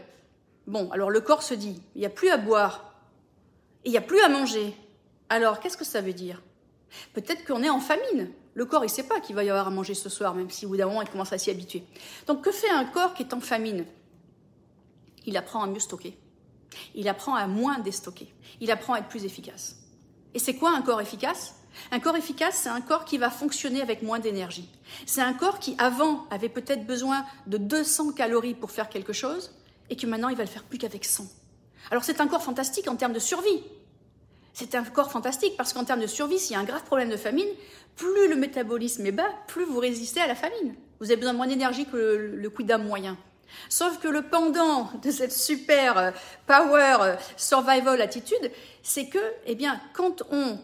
Bon, 0.66 0.90
alors 0.92 1.10
le 1.10 1.22
corps 1.22 1.44
se 1.44 1.54
dit, 1.54 1.82
il 1.96 2.00
n'y 2.00 2.06
a 2.06 2.10
plus 2.10 2.30
à 2.30 2.38
boire, 2.38 2.94
il 3.86 3.92
n'y 3.92 3.98
a 3.98 4.02
plus 4.02 4.20
à 4.22 4.30
manger. 4.30 4.76
Alors, 5.30 5.60
qu'est-ce 5.60 5.78
que 5.78 5.86
ça 5.86 6.02
veut 6.02 6.14
dire? 6.14 6.42
Peut-être 7.14 7.46
qu'on 7.46 7.64
est 7.64 7.70
en 7.70 7.80
famine. 7.80 8.32
Le 8.54 8.66
corps, 8.66 8.84
il 8.84 8.88
ne 8.88 8.92
sait 8.92 9.04
pas 9.04 9.20
qu'il 9.20 9.36
va 9.36 9.44
y 9.44 9.50
avoir 9.50 9.68
à 9.68 9.70
manger 9.70 9.94
ce 9.94 10.10
soir, 10.10 10.34
même 10.34 10.50
si 10.50 10.66
au 10.66 10.70
bout 10.70 10.78
d'un 10.78 10.88
moment, 10.88 11.02
il 11.02 11.10
commence 11.10 11.34
à 11.34 11.38
s'y 11.38 11.52
habituer. 11.52 11.84
Donc, 12.26 12.44
que 12.44 12.52
fait 12.52 12.70
un 12.70 12.86
corps 12.86 13.14
qui 13.14 13.24
est 13.24 13.34
en 13.34 13.40
famine? 13.40 13.86
Il 15.26 15.38
apprend 15.38 15.62
à 15.62 15.68
mieux 15.68 15.80
stocker. 15.80 16.18
Il 16.96 17.08
apprend 17.08 17.36
à 17.36 17.48
moins 17.48 17.80
déstocker. 17.80 18.34
Il 18.62 18.72
apprend 18.72 18.94
à 18.94 19.00
être 19.00 19.10
plus 19.10 19.26
efficace. 19.26 19.78
Et 20.34 20.40
c'est 20.40 20.56
quoi 20.56 20.72
un 20.76 20.82
corps 20.82 21.02
efficace? 21.02 21.56
Un 21.92 22.00
corps 22.00 22.16
efficace, 22.16 22.62
c'est 22.64 22.70
un 22.70 22.82
corps 22.82 23.06
qui 23.06 23.18
va 23.18 23.30
fonctionner 23.30 23.82
avec 23.82 24.02
moins 24.02 24.20
d'énergie. 24.20 24.70
C'est 25.06 25.22
un 25.22 25.34
corps 25.34 25.60
qui, 25.60 25.76
avant, 25.78 26.26
avait 26.32 26.50
peut-être 26.50 26.86
besoin 26.86 27.26
de 27.46 27.58
200 27.58 28.14
calories 28.14 28.56
pour 28.56 28.72
faire 28.72 28.90
quelque 28.90 29.14
chose, 29.14 29.52
et 29.90 29.96
que 29.96 30.06
maintenant, 30.06 30.30
il 30.30 30.38
va 30.38 30.44
le 30.44 30.50
faire 30.50 30.64
plus 30.64 30.78
qu'avec 30.78 31.06
100. 31.06 31.26
Alors 31.92 32.04
c'est 32.04 32.20
un 32.20 32.28
corps 32.28 32.44
fantastique 32.44 32.88
en 32.90 32.96
termes 32.96 33.14
de 33.14 33.20
survie. 33.20 33.64
C'est 34.54 34.76
un 34.76 34.84
corps 34.84 35.12
fantastique 35.12 35.56
parce 35.56 35.74
qu'en 35.74 35.86
termes 35.86 36.02
de 36.02 36.08
survie, 36.08 36.40
s'il 36.40 36.54
y 36.54 36.56
a 36.56 36.60
un 36.60 36.66
grave 36.66 36.84
problème 36.84 37.10
de 37.10 37.18
famine, 37.18 37.48
plus 37.96 38.28
le 38.28 38.36
métabolisme 38.36 39.06
est 39.06 39.12
bas, 39.12 39.30
plus 39.48 39.66
vous 39.66 39.80
résistez 39.80 40.20
à 40.20 40.28
la 40.28 40.36
famine. 40.36 40.76
Vous 41.00 41.06
avez 41.06 41.18
besoin 41.18 41.34
de 41.34 41.38
moins 41.38 41.48
d'énergie 41.48 41.86
que 41.86 41.96
le, 41.96 42.36
le 42.36 42.50
quidam 42.50 42.84
moyen. 42.84 43.18
Sauf 43.70 44.00
que 44.00 44.08
le 44.08 44.24
pendant 44.24 44.90
de 45.02 45.12
cette 45.12 45.32
super 45.32 45.98
euh, 45.98 46.12
power 46.48 46.98
euh, 47.02 47.16
survival 47.38 48.02
attitude, 48.02 48.52
c'est 48.84 49.08
que, 49.08 49.20
eh 49.46 49.56
bien, 49.56 49.80
quand 49.94 50.24
on 50.32 50.60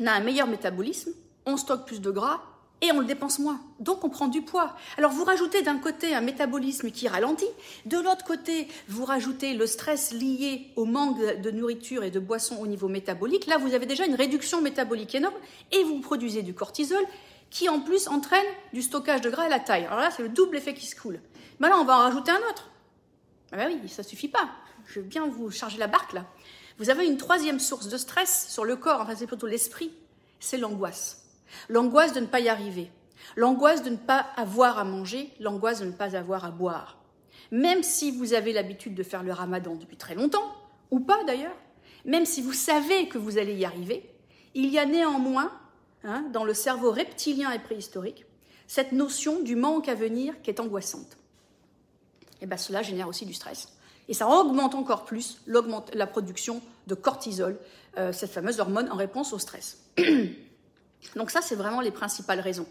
on 0.00 0.06
a 0.06 0.12
un 0.12 0.20
meilleur 0.20 0.46
métabolisme, 0.46 1.12
on 1.46 1.56
stocke 1.56 1.86
plus 1.86 2.00
de 2.00 2.10
gras 2.10 2.40
et 2.80 2.92
on 2.92 3.00
le 3.00 3.06
dépense 3.06 3.38
moins. 3.38 3.60
Donc 3.80 4.04
on 4.04 4.08
prend 4.08 4.28
du 4.28 4.42
poids. 4.42 4.76
Alors 4.96 5.10
vous 5.10 5.24
rajoutez 5.24 5.62
d'un 5.62 5.78
côté 5.78 6.14
un 6.14 6.20
métabolisme 6.20 6.90
qui 6.90 7.08
ralentit, 7.08 7.48
de 7.86 7.98
l'autre 7.98 8.24
côté 8.24 8.68
vous 8.88 9.04
rajoutez 9.04 9.54
le 9.54 9.66
stress 9.66 10.12
lié 10.12 10.68
au 10.76 10.84
manque 10.84 11.18
de 11.18 11.50
nourriture 11.50 12.04
et 12.04 12.10
de 12.10 12.20
boissons 12.20 12.58
au 12.60 12.66
niveau 12.66 12.88
métabolique. 12.88 13.46
Là 13.46 13.58
vous 13.58 13.74
avez 13.74 13.86
déjà 13.86 14.06
une 14.06 14.14
réduction 14.14 14.60
métabolique 14.60 15.14
énorme 15.14 15.34
et 15.72 15.82
vous 15.82 16.00
produisez 16.00 16.42
du 16.42 16.54
cortisol 16.54 17.02
qui 17.50 17.68
en 17.68 17.80
plus 17.80 18.08
entraîne 18.08 18.46
du 18.72 18.82
stockage 18.82 19.22
de 19.22 19.30
gras 19.30 19.44
à 19.44 19.48
la 19.48 19.58
taille. 19.58 19.86
Alors 19.86 19.98
là 19.98 20.10
c'est 20.10 20.22
le 20.22 20.28
double 20.28 20.56
effet 20.56 20.74
qui 20.74 20.86
se 20.86 20.94
coule. 20.94 21.20
Mais 21.58 21.68
là 21.68 21.76
on 21.78 21.84
va 21.84 21.96
en 21.96 22.02
rajouter 22.02 22.30
un 22.30 22.50
autre. 22.50 22.70
Ah 23.50 23.56
ben 23.56 23.80
oui, 23.82 23.88
ça 23.88 24.02
suffit 24.02 24.28
pas. 24.28 24.48
Je 24.86 25.00
veux 25.00 25.06
bien 25.06 25.26
vous 25.26 25.50
charger 25.50 25.78
la 25.78 25.86
barque 25.86 26.12
là. 26.12 26.26
Vous 26.78 26.90
avez 26.90 27.06
une 27.06 27.16
troisième 27.16 27.58
source 27.58 27.88
de 27.88 27.96
stress 27.96 28.46
sur 28.48 28.64
le 28.64 28.76
corps, 28.76 29.00
enfin 29.00 29.14
c'est 29.16 29.26
plutôt 29.26 29.48
l'esprit, 29.48 29.92
c'est 30.38 30.58
l'angoisse. 30.58 31.24
L'angoisse 31.68 32.12
de 32.12 32.20
ne 32.20 32.26
pas 32.26 32.40
y 32.40 32.48
arriver, 32.48 32.90
l'angoisse 33.36 33.82
de 33.82 33.90
ne 33.90 33.96
pas 33.96 34.26
avoir 34.36 34.78
à 34.78 34.84
manger, 34.84 35.32
l'angoisse 35.40 35.80
de 35.80 35.86
ne 35.86 35.92
pas 35.92 36.14
avoir 36.14 36.44
à 36.44 36.50
boire. 36.50 36.98
Même 37.50 37.82
si 37.82 38.12
vous 38.12 38.32
avez 38.32 38.52
l'habitude 38.52 38.94
de 38.94 39.02
faire 39.02 39.24
le 39.24 39.32
ramadan 39.32 39.74
depuis 39.74 39.96
très 39.96 40.14
longtemps, 40.14 40.54
ou 40.90 41.00
pas 41.00 41.24
d'ailleurs, 41.24 41.56
même 42.04 42.26
si 42.26 42.42
vous 42.42 42.52
savez 42.52 43.08
que 43.08 43.18
vous 43.18 43.38
allez 43.38 43.54
y 43.54 43.64
arriver, 43.64 44.08
il 44.54 44.70
y 44.70 44.78
a 44.78 44.86
néanmoins, 44.86 45.50
hein, 46.04 46.26
dans 46.32 46.44
le 46.44 46.54
cerveau 46.54 46.92
reptilien 46.92 47.50
et 47.50 47.58
préhistorique, 47.58 48.24
cette 48.68 48.92
notion 48.92 49.42
du 49.42 49.56
manque 49.56 49.88
à 49.88 49.94
venir 49.94 50.40
qui 50.42 50.50
est 50.50 50.60
angoissante. 50.60 51.16
Et 52.40 52.46
bien 52.46 52.56
cela 52.56 52.82
génère 52.82 53.08
aussi 53.08 53.26
du 53.26 53.34
stress. 53.34 53.77
Et 54.08 54.14
ça 54.14 54.26
augmente 54.26 54.74
encore 54.74 55.04
plus 55.04 55.40
la 55.46 56.06
production 56.06 56.62
de 56.86 56.94
cortisol, 56.94 57.58
euh, 57.98 58.12
cette 58.12 58.30
fameuse 58.30 58.58
hormone 58.58 58.90
en 58.90 58.96
réponse 58.96 59.32
au 59.32 59.38
stress. 59.38 59.78
Donc 61.16 61.30
ça, 61.30 61.40
c'est 61.42 61.54
vraiment 61.54 61.80
les 61.80 61.90
principales 61.90 62.40
raisons. 62.40 62.66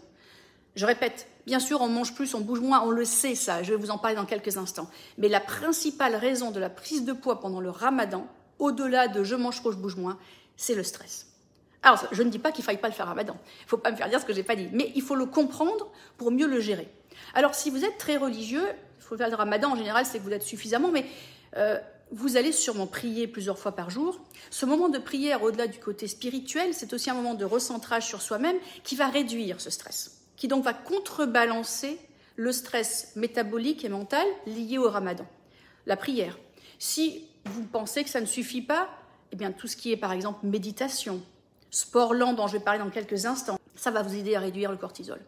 Je 0.74 0.84
répète, 0.86 1.28
bien 1.46 1.60
sûr, 1.60 1.80
on 1.80 1.88
mange 1.88 2.14
plus, 2.14 2.34
on 2.34 2.40
bouge 2.40 2.60
moins, 2.60 2.82
on 2.82 2.90
le 2.90 3.04
sait 3.04 3.34
ça, 3.34 3.62
je 3.62 3.70
vais 3.70 3.76
vous 3.76 3.90
en 3.90 3.98
parler 3.98 4.16
dans 4.16 4.26
quelques 4.26 4.56
instants. 4.56 4.88
Mais 5.16 5.28
la 5.28 5.40
principale 5.40 6.14
raison 6.14 6.50
de 6.50 6.60
la 6.60 6.70
prise 6.70 7.04
de 7.04 7.12
poids 7.12 7.40
pendant 7.40 7.60
le 7.60 7.70
ramadan, 7.70 8.26
au-delà 8.58 9.08
de 9.08 9.24
je 9.24 9.34
mange 9.34 9.60
trop, 9.60 9.72
je 9.72 9.76
bouge 9.76 9.96
moins, 9.96 10.18
c'est 10.56 10.74
le 10.74 10.82
stress. 10.82 11.26
Alors, 11.82 12.04
je 12.10 12.22
ne 12.22 12.30
dis 12.30 12.38
pas 12.38 12.50
qu'il 12.52 12.62
ne 12.62 12.66
faille 12.66 12.80
pas 12.80 12.88
le 12.88 12.94
faire 12.94 13.06
ramadan. 13.06 13.36
Il 13.60 13.64
ne 13.64 13.68
faut 13.68 13.78
pas 13.78 13.90
me 13.90 13.96
faire 13.96 14.08
dire 14.08 14.20
ce 14.20 14.24
que 14.24 14.32
je 14.32 14.38
n'ai 14.38 14.44
pas 14.44 14.56
dit. 14.56 14.68
Mais 14.72 14.92
il 14.94 15.02
faut 15.02 15.14
le 15.14 15.26
comprendre 15.26 15.90
pour 16.16 16.30
mieux 16.30 16.46
le 16.46 16.60
gérer. 16.60 16.88
Alors, 17.34 17.54
si 17.54 17.70
vous 17.70 17.84
êtes 17.84 17.98
très 17.98 18.16
religieux, 18.16 18.66
faut 19.00 19.16
faire 19.16 19.28
le 19.28 19.36
ramadan 19.36 19.72
en 19.72 19.76
général, 19.76 20.06
c'est 20.06 20.18
que 20.18 20.24
vous 20.24 20.32
êtes 20.32 20.42
suffisamment, 20.42 20.90
mais 20.90 21.04
euh, 21.56 21.78
vous 22.10 22.36
allez 22.36 22.52
sûrement 22.52 22.86
prier 22.86 23.26
plusieurs 23.26 23.58
fois 23.58 23.72
par 23.72 23.90
jour. 23.90 24.20
Ce 24.50 24.66
moment 24.66 24.88
de 24.88 24.98
prière, 24.98 25.42
au-delà 25.42 25.66
du 25.66 25.78
côté 25.78 26.06
spirituel, 26.06 26.72
c'est 26.72 26.92
aussi 26.92 27.10
un 27.10 27.14
moment 27.14 27.34
de 27.34 27.44
recentrage 27.44 28.06
sur 28.06 28.22
soi-même 28.22 28.56
qui 28.82 28.96
va 28.96 29.08
réduire 29.08 29.60
ce 29.60 29.70
stress, 29.70 30.22
qui 30.36 30.48
donc 30.48 30.64
va 30.64 30.72
contrebalancer 30.72 31.98
le 32.36 32.52
stress 32.52 33.12
métabolique 33.16 33.84
et 33.84 33.88
mental 33.88 34.26
lié 34.46 34.78
au 34.78 34.88
ramadan. 34.88 35.26
La 35.86 35.96
prière. 35.96 36.38
Si 36.78 37.26
vous 37.44 37.64
pensez 37.64 38.04
que 38.04 38.10
ça 38.10 38.20
ne 38.20 38.26
suffit 38.26 38.62
pas, 38.62 38.88
eh 39.32 39.36
bien 39.36 39.52
tout 39.52 39.66
ce 39.66 39.76
qui 39.76 39.92
est 39.92 39.96
par 39.96 40.12
exemple 40.12 40.46
méditation, 40.46 41.20
sport 41.70 42.14
lent 42.14 42.32
dont 42.32 42.46
je 42.46 42.54
vais 42.54 42.64
parler 42.64 42.78
dans 42.78 42.90
quelques 42.90 43.26
instants, 43.26 43.58
ça 43.74 43.90
va 43.90 44.02
vous 44.02 44.14
aider 44.14 44.34
à 44.34 44.40
réduire 44.40 44.70
le 44.70 44.76
cortisol. 44.76 45.20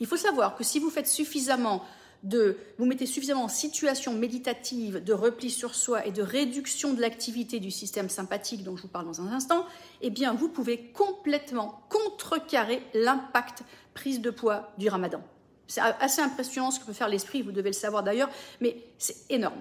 Il 0.00 0.06
faut 0.06 0.16
savoir 0.16 0.56
que 0.56 0.64
si 0.64 0.78
vous 0.78 0.90
faites 0.90 1.08
suffisamment 1.08 1.84
de 2.22 2.56
vous 2.78 2.86
mettez 2.86 3.06
suffisamment 3.06 3.44
en 3.44 3.48
situation 3.48 4.12
méditative 4.12 5.02
de 5.02 5.12
repli 5.12 5.50
sur 5.50 5.74
soi 5.74 6.06
et 6.06 6.12
de 6.12 6.22
réduction 6.22 6.92
de 6.94 7.00
l'activité 7.00 7.60
du 7.60 7.70
système 7.70 8.08
sympathique 8.08 8.64
dont 8.64 8.76
je 8.76 8.82
vous 8.82 8.88
parle 8.88 9.06
dans 9.06 9.20
un 9.20 9.28
instant, 9.28 9.66
eh 10.02 10.10
bien 10.10 10.34
vous 10.34 10.48
pouvez 10.48 10.90
complètement 10.92 11.82
contrecarrer 11.88 12.82
l'impact 12.94 13.62
prise 13.94 14.20
de 14.20 14.30
poids 14.30 14.72
du 14.78 14.88
ramadan. 14.88 15.22
C'est 15.66 15.80
assez 15.80 16.22
impressionnant 16.22 16.70
ce 16.70 16.80
que 16.80 16.86
peut 16.86 16.92
faire 16.92 17.08
l'esprit, 17.08 17.42
vous 17.42 17.52
devez 17.52 17.70
le 17.70 17.74
savoir 17.74 18.02
d'ailleurs, 18.02 18.30
mais 18.60 18.76
c'est 18.96 19.30
énorme. 19.30 19.60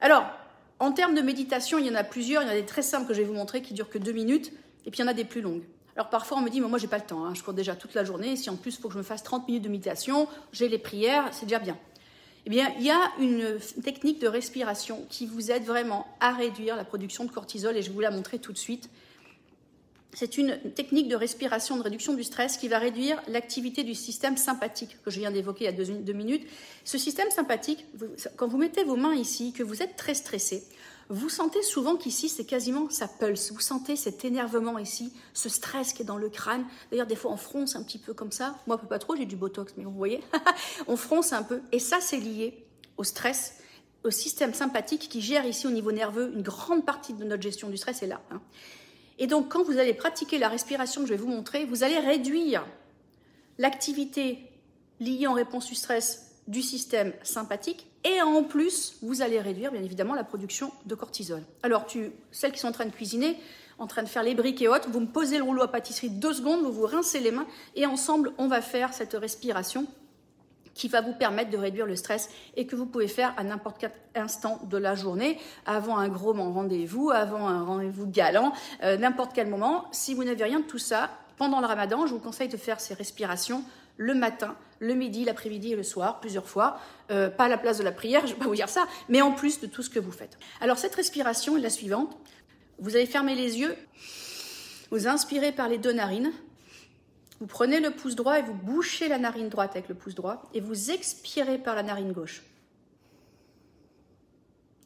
Alors, 0.00 0.24
en 0.78 0.92
termes 0.92 1.14
de 1.14 1.20
méditation, 1.20 1.78
il 1.78 1.86
y 1.86 1.90
en 1.90 1.94
a 1.94 2.04
plusieurs, 2.04 2.42
il 2.42 2.46
y 2.46 2.48
en 2.48 2.52
a 2.52 2.56
des 2.56 2.64
très 2.64 2.82
simples 2.82 3.06
que 3.08 3.14
je 3.14 3.20
vais 3.20 3.26
vous 3.26 3.34
montrer 3.34 3.60
qui 3.60 3.74
durent 3.74 3.90
que 3.90 3.98
deux 3.98 4.12
minutes, 4.12 4.52
et 4.86 4.90
puis 4.90 5.00
il 5.00 5.02
y 5.02 5.04
en 5.04 5.10
a 5.10 5.14
des 5.14 5.24
plus 5.24 5.42
longues. 5.42 5.64
Alors 5.96 6.08
parfois 6.08 6.38
on 6.38 6.40
me 6.40 6.50
dit, 6.50 6.60
mais 6.60 6.68
moi 6.68 6.78
j'ai 6.78 6.86
pas 6.86 6.98
le 6.98 7.04
temps, 7.04 7.24
hein. 7.24 7.34
je 7.34 7.42
cours 7.42 7.52
déjà 7.52 7.74
toute 7.74 7.94
la 7.94 8.04
journée, 8.04 8.36
si 8.36 8.48
en 8.50 8.56
plus 8.56 8.76
il 8.76 8.80
faut 8.80 8.88
que 8.88 8.94
je 8.94 8.98
me 8.98 9.04
fasse 9.04 9.22
30 9.22 9.46
minutes 9.48 9.64
de 9.64 9.68
méditation, 9.68 10.28
j'ai 10.52 10.68
les 10.68 10.78
prières, 10.78 11.28
c'est 11.32 11.46
déjà 11.46 11.58
bien. 11.58 11.76
Eh 12.46 12.50
bien, 12.50 12.72
il 12.78 12.84
y 12.84 12.90
a 12.90 13.12
une 13.18 13.58
technique 13.82 14.18
de 14.18 14.26
respiration 14.26 15.04
qui 15.10 15.26
vous 15.26 15.50
aide 15.50 15.64
vraiment 15.64 16.06
à 16.20 16.32
réduire 16.32 16.74
la 16.74 16.84
production 16.84 17.24
de 17.24 17.30
cortisol 17.30 17.76
et 17.76 17.82
je 17.82 17.90
vous 17.92 18.00
la 18.00 18.10
montrer 18.10 18.38
tout 18.38 18.52
de 18.52 18.58
suite. 18.58 18.88
C'est 20.12 20.38
une 20.38 20.58
technique 20.74 21.08
de 21.08 21.14
respiration, 21.14 21.76
de 21.76 21.82
réduction 21.82 22.14
du 22.14 22.24
stress 22.24 22.56
qui 22.56 22.68
va 22.68 22.78
réduire 22.78 23.22
l'activité 23.28 23.84
du 23.84 23.94
système 23.94 24.36
sympathique 24.36 24.96
que 25.04 25.10
je 25.10 25.20
viens 25.20 25.30
d'évoquer 25.30 25.64
il 25.64 25.66
y 25.66 25.80
a 25.80 25.84
deux, 25.84 26.12
minutes. 26.12 26.46
Ce 26.84 26.98
système 26.98 27.30
sympathique, 27.30 27.86
quand 28.36 28.48
vous 28.48 28.58
mettez 28.58 28.82
vos 28.82 28.96
mains 28.96 29.14
ici, 29.14 29.52
que 29.52 29.62
vous 29.62 29.82
êtes 29.82 29.96
très 29.96 30.14
stressé, 30.14 30.64
vous 31.10 31.28
sentez 31.28 31.62
souvent 31.62 31.96
qu'ici, 31.96 32.28
c'est 32.28 32.44
quasiment 32.44 32.88
ça 32.90 33.08
pulse. 33.08 33.52
Vous 33.52 33.60
sentez 33.60 33.96
cet 33.96 34.24
énervement 34.24 34.78
ici, 34.78 35.12
ce 35.32 35.48
stress 35.48 35.92
qui 35.92 36.02
est 36.02 36.04
dans 36.04 36.16
le 36.16 36.28
crâne. 36.28 36.64
D'ailleurs, 36.90 37.06
des 37.06 37.16
fois, 37.16 37.32
on 37.32 37.36
fronce 37.36 37.76
un 37.76 37.82
petit 37.82 37.98
peu 37.98 38.14
comme 38.14 38.32
ça. 38.32 38.56
Moi, 38.66 38.78
pas 38.78 38.98
trop, 38.98 39.16
j'ai 39.16 39.26
du 39.26 39.36
botox, 39.36 39.74
mais 39.76 39.84
vous 39.84 39.90
voyez, 39.90 40.20
on 40.88 40.96
fronce 40.96 41.32
un 41.32 41.42
peu. 41.42 41.62
Et 41.72 41.78
ça, 41.78 41.98
c'est 42.00 42.18
lié 42.18 42.64
au 42.96 43.04
stress 43.04 43.54
au 44.02 44.10
système 44.10 44.54
sympathique 44.54 45.08
qui 45.08 45.20
gère 45.20 45.44
ici 45.44 45.66
au 45.66 45.70
niveau 45.70 45.92
nerveux 45.92 46.32
une 46.34 46.42
grande 46.42 46.86
partie 46.86 47.12
de 47.12 47.24
notre 47.24 47.42
gestion 47.42 47.68
du 47.68 47.76
stress 47.76 48.02
est 48.02 48.06
là. 48.06 48.20
Et 49.20 49.26
donc, 49.26 49.48
quand 49.48 49.62
vous 49.62 49.78
allez 49.78 49.94
pratiquer 49.94 50.38
la 50.38 50.48
respiration 50.48 51.02
que 51.02 51.08
je 51.08 51.12
vais 51.12 51.20
vous 51.20 51.28
montrer, 51.28 51.66
vous 51.66 51.84
allez 51.84 51.98
réduire 51.98 52.66
l'activité 53.58 54.50
liée 54.98 55.26
en 55.26 55.34
réponse 55.34 55.70
au 55.70 55.74
stress 55.74 56.32
du 56.48 56.62
système 56.62 57.12
sympathique 57.22 57.86
et 58.02 58.22
en 58.22 58.42
plus, 58.42 58.96
vous 59.02 59.20
allez 59.20 59.38
réduire 59.38 59.72
bien 59.72 59.82
évidemment 59.82 60.14
la 60.14 60.24
production 60.24 60.72
de 60.86 60.94
cortisol. 60.94 61.42
Alors, 61.62 61.86
celles 62.32 62.52
qui 62.52 62.58
sont 62.58 62.68
en 62.68 62.72
train 62.72 62.86
de 62.86 62.90
cuisiner, 62.90 63.38
en 63.78 63.86
train 63.86 64.02
de 64.02 64.08
faire 64.08 64.22
les 64.22 64.34
briques 64.34 64.62
et 64.62 64.68
autres, 64.68 64.88
vous 64.90 65.00
me 65.00 65.06
posez 65.06 65.36
le 65.36 65.44
rouleau 65.44 65.62
à 65.62 65.68
pâtisserie 65.68 66.08
deux 66.08 66.32
secondes, 66.32 66.62
vous 66.62 66.72
vous 66.72 66.86
rincez 66.86 67.20
les 67.20 67.30
mains 67.30 67.46
et 67.76 67.84
ensemble, 67.84 68.32
on 68.38 68.48
va 68.48 68.62
faire 68.62 68.94
cette 68.94 69.12
respiration 69.12 69.86
qui 70.74 70.88
va 70.88 71.00
vous 71.00 71.12
permettre 71.12 71.50
de 71.50 71.56
réduire 71.56 71.86
le 71.86 71.96
stress 71.96 72.30
et 72.56 72.66
que 72.66 72.76
vous 72.76 72.86
pouvez 72.86 73.08
faire 73.08 73.34
à 73.36 73.44
n'importe 73.44 73.78
quel 73.78 73.92
instant 74.14 74.60
de 74.64 74.76
la 74.76 74.94
journée, 74.94 75.38
avant 75.66 75.98
un 75.98 76.08
gros 76.08 76.32
rendez-vous, 76.32 77.10
avant 77.10 77.48
un 77.48 77.62
rendez-vous 77.62 78.06
galant, 78.06 78.52
euh, 78.82 78.96
n'importe 78.96 79.32
quel 79.34 79.48
moment. 79.48 79.86
Si 79.92 80.14
vous 80.14 80.24
n'avez 80.24 80.44
rien 80.44 80.60
de 80.60 80.64
tout 80.64 80.78
ça, 80.78 81.10
pendant 81.36 81.60
le 81.60 81.66
ramadan, 81.66 82.06
je 82.06 82.12
vous 82.12 82.20
conseille 82.20 82.48
de 82.48 82.56
faire 82.56 82.80
ces 82.80 82.94
respirations 82.94 83.64
le 83.96 84.14
matin, 84.14 84.56
le 84.78 84.94
midi, 84.94 85.24
l'après-midi 85.24 85.72
et 85.72 85.76
le 85.76 85.82
soir, 85.82 86.20
plusieurs 86.20 86.46
fois. 86.46 86.78
Euh, 87.10 87.28
pas 87.28 87.44
à 87.44 87.48
la 87.48 87.58
place 87.58 87.78
de 87.78 87.84
la 87.84 87.92
prière, 87.92 88.20
je 88.26 88.32
ne 88.32 88.34
vais 88.34 88.38
pas 88.38 88.46
vous 88.46 88.54
dire 88.54 88.68
ça, 88.68 88.86
mais 89.08 89.20
en 89.20 89.32
plus 89.32 89.60
de 89.60 89.66
tout 89.66 89.82
ce 89.82 89.90
que 89.90 89.98
vous 89.98 90.12
faites. 90.12 90.38
Alors 90.60 90.78
cette 90.78 90.94
respiration 90.94 91.56
est 91.56 91.60
la 91.60 91.70
suivante. 91.70 92.16
Vous 92.78 92.96
allez 92.96 93.06
fermer 93.06 93.34
les 93.34 93.58
yeux, 93.58 93.76
vous 94.90 95.06
inspirez 95.06 95.52
par 95.52 95.68
les 95.68 95.76
deux 95.76 95.92
narines, 95.92 96.32
vous 97.40 97.46
prenez 97.46 97.80
le 97.80 97.90
pouce 97.90 98.16
droit 98.16 98.38
et 98.38 98.42
vous 98.42 98.54
bouchez 98.54 99.08
la 99.08 99.18
narine 99.18 99.48
droite 99.48 99.70
avec 99.70 99.88
le 99.88 99.94
pouce 99.94 100.14
droit 100.14 100.42
et 100.52 100.60
vous 100.60 100.90
expirez 100.90 101.56
par 101.56 101.74
la 101.74 101.82
narine 101.82 102.12
gauche. 102.12 102.42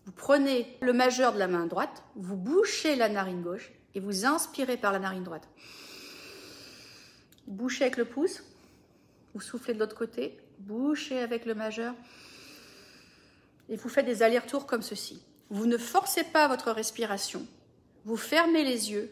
Vous 0.07 0.13
prenez 0.13 0.77
le 0.81 0.93
majeur 0.93 1.33
de 1.33 1.39
la 1.39 1.49
main 1.49 1.67
droite, 1.67 2.05
vous 2.15 2.37
bouchez 2.37 2.95
la 2.95 3.09
narine 3.09 3.43
gauche 3.43 3.73
et 3.97 4.01
vous 4.01 4.25
inspirez 4.25 4.77
par 4.77 4.93
la 4.93 5.01
narine 5.01 5.25
droite. 5.25 5.49
Bouchez 7.49 7.85
avec 7.85 7.97
le 7.97 8.05
pouce, 8.05 8.45
vous 9.35 9.41
soufflez 9.41 9.75
de 9.75 9.81
l'autre 9.81 9.97
côté, 9.97 10.39
bouchez 10.61 11.19
avec 11.19 11.47
le 11.47 11.55
majeur 11.55 11.93
et 13.69 13.77
vous 13.77 13.89
faites 13.89 14.07
des 14.07 14.23
allers-retours 14.23 14.67
comme 14.67 14.83
ceci. 14.83 15.21
Vous 15.51 15.67
ne 15.67 15.77
forcez 15.77 16.23
pas 16.23 16.47
votre 16.47 16.71
respiration, 16.71 17.45
vous 18.05 18.17
fermez 18.17 18.63
les 18.63 18.93
yeux, 18.93 19.11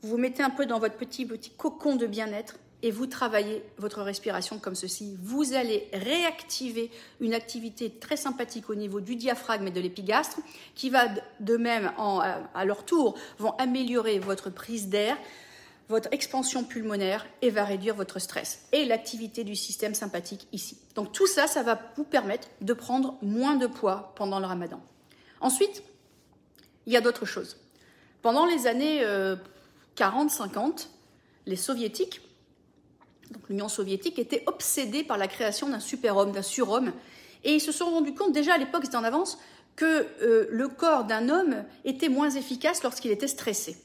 vous 0.00 0.10
vous 0.10 0.18
mettez 0.18 0.42
un 0.42 0.50
peu 0.50 0.64
dans 0.64 0.78
votre 0.78 0.96
petit, 0.96 1.26
petit 1.26 1.50
cocon 1.50 1.96
de 1.96 2.06
bien-être 2.06 2.56
et 2.82 2.90
vous 2.90 3.06
travaillez 3.06 3.62
votre 3.78 4.02
respiration 4.02 4.58
comme 4.58 4.74
ceci. 4.74 5.16
Vous 5.20 5.52
allez 5.54 5.88
réactiver 5.92 6.90
une 7.20 7.34
activité 7.34 7.90
très 7.90 8.16
sympathique 8.16 8.70
au 8.70 8.74
niveau 8.74 9.00
du 9.00 9.16
diaphragme 9.16 9.66
et 9.66 9.70
de 9.70 9.80
l'épigastre, 9.80 10.38
qui 10.74 10.90
va 10.90 11.06
de 11.40 11.56
même, 11.56 11.92
à 11.98 12.64
leur 12.64 12.84
tour, 12.84 13.18
vont 13.38 13.52
améliorer 13.52 14.18
votre 14.18 14.50
prise 14.50 14.88
d'air, 14.88 15.16
votre 15.88 16.08
expansion 16.12 16.64
pulmonaire 16.64 17.26
et 17.42 17.50
va 17.50 17.64
réduire 17.64 17.94
votre 17.94 18.18
stress 18.18 18.66
et 18.72 18.84
l'activité 18.84 19.42
du 19.42 19.56
système 19.56 19.94
sympathique 19.94 20.46
ici. 20.52 20.78
Donc 20.94 21.12
tout 21.12 21.26
ça, 21.26 21.46
ça 21.46 21.62
va 21.62 21.80
vous 21.96 22.04
permettre 22.04 22.48
de 22.60 22.72
prendre 22.74 23.16
moins 23.22 23.56
de 23.56 23.66
poids 23.66 24.12
pendant 24.14 24.38
le 24.38 24.46
ramadan. 24.46 24.80
Ensuite, 25.40 25.82
il 26.86 26.92
y 26.92 26.96
a 26.96 27.00
d'autres 27.00 27.24
choses. 27.24 27.56
Pendant 28.22 28.46
les 28.46 28.66
années 28.66 29.02
40-50, 29.96 30.56
euh, 30.56 30.72
les 31.46 31.56
soviétiques 31.56 32.20
l'Union 33.48 33.68
soviétique, 33.68 34.18
était 34.18 34.42
obsédée 34.46 35.04
par 35.04 35.18
la 35.18 35.28
création 35.28 35.68
d'un 35.68 35.80
super-homme, 35.80 36.32
d'un 36.32 36.42
surhomme. 36.42 36.92
Et 37.44 37.54
ils 37.54 37.60
se 37.60 37.72
sont 37.72 37.90
rendus 37.90 38.14
compte, 38.14 38.32
déjà 38.32 38.54
à 38.54 38.58
l'époque, 38.58 38.84
c'était 38.84 38.96
en 38.96 39.04
avance, 39.04 39.38
que 39.76 40.06
euh, 40.22 40.48
le 40.50 40.68
corps 40.68 41.04
d'un 41.04 41.28
homme 41.28 41.64
était 41.84 42.08
moins 42.08 42.30
efficace 42.30 42.82
lorsqu'il 42.82 43.10
était 43.10 43.28
stressé. 43.28 43.76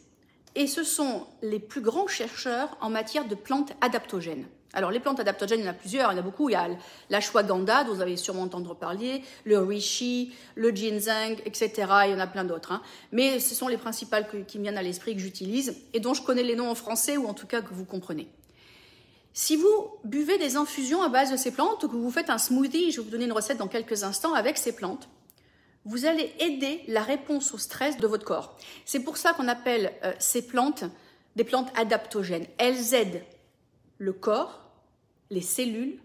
Et 0.56 0.68
ce 0.68 0.84
sont 0.84 1.26
les 1.42 1.60
plus 1.60 1.82
grands 1.82 2.08
chercheurs 2.08 2.78
en 2.82 2.90
matière 2.90 3.28
de 3.28 3.36
plantes 3.36 3.74
adaptogènes. 3.82 4.46
Alors, 4.76 4.90
les 4.90 5.00
plantes 5.00 5.20
adaptogènes, 5.20 5.60
il 5.60 5.66
y 5.66 5.68
en 5.68 5.72
a 5.72 5.76
plusieurs, 5.76 6.12
il 6.12 6.16
y 6.16 6.18
en 6.18 6.20
a 6.20 6.24
beaucoup. 6.24 6.50
Il 6.50 6.54
y 6.54 6.56
a 6.56 6.68
l'ashwagandha, 7.12 7.84
dont 7.84 7.94
vous 7.94 8.02
avez 8.02 8.18
sûrement 8.18 8.42
entendu 8.42 8.70
parler, 8.80 9.22
le 9.46 9.60
reishi, 9.60 10.34
le 10.56 10.72
ginseng, 10.72 11.38
etc. 11.46 11.72
Il 12.06 12.12
y 12.12 12.16
en 12.16 12.20
a 12.20 12.28
plein 12.28 12.44
d'autres. 12.44 12.72
Hein. 12.72 12.82
Mais 13.12 13.40
ce 13.40 13.54
sont 13.54 13.68
les 13.68 13.78
principales 13.78 14.28
qui 14.48 14.58
me 14.58 14.64
viennent 14.64 14.78
à 14.78 14.82
l'esprit 14.82 15.14
que 15.14 15.22
j'utilise 15.22 15.76
et 15.94 16.00
dont 16.00 16.16
je 16.16 16.24
connais 16.24 16.44
les 16.44 16.56
noms 16.56 16.72
en 16.72 16.76
français 16.76 17.18
ou 17.18 17.28
en 17.28 17.36
tout 17.36 17.46
cas 17.46 17.62
que 17.62 17.74
vous 17.74 17.86
comprenez. 17.86 18.28
Si 19.34 19.56
vous 19.56 19.90
buvez 20.04 20.38
des 20.38 20.58
infusions 20.58 21.02
à 21.02 21.10
base 21.10 21.32
de 21.32 21.38
ces 21.38 21.52
plantes 21.52 21.84
ou 21.84 21.88
que 21.88 21.96
vous 21.96 22.12
faites 22.12 22.30
un 22.30 22.38
smoothie, 22.38 22.92
je 22.92 22.98
vais 22.98 23.04
vous 23.04 23.10
donner 23.10 23.26
une 23.26 23.32
recette 23.32 23.58
dans 23.58 23.68
quelques 23.68 24.04
instants 24.04 24.36
avec 24.36 24.58
ces 24.58 24.76
plantes, 24.76 25.10
vous 25.86 26.06
allez 26.06 26.32
aider 26.40 26.82
la 26.88 27.02
réponse 27.02 27.54
au 27.54 27.58
stress 27.58 27.98
de 27.98 28.08
votre 28.08 28.26
corps. 28.26 28.56
C'est 28.86 29.02
pour 29.02 29.18
ça 29.18 29.34
qu'on 29.34 29.48
appelle 29.48 29.92
euh, 30.04 30.14
ces 30.20 30.46
plantes 30.46 30.86
des 31.36 31.44
plantes 31.44 31.72
adaptogènes. 31.76 32.46
Elles 32.60 32.94
aident 32.94 33.24
le 33.98 34.14
corps, 34.14 34.62
les 35.32 35.42
cellules, 35.42 36.00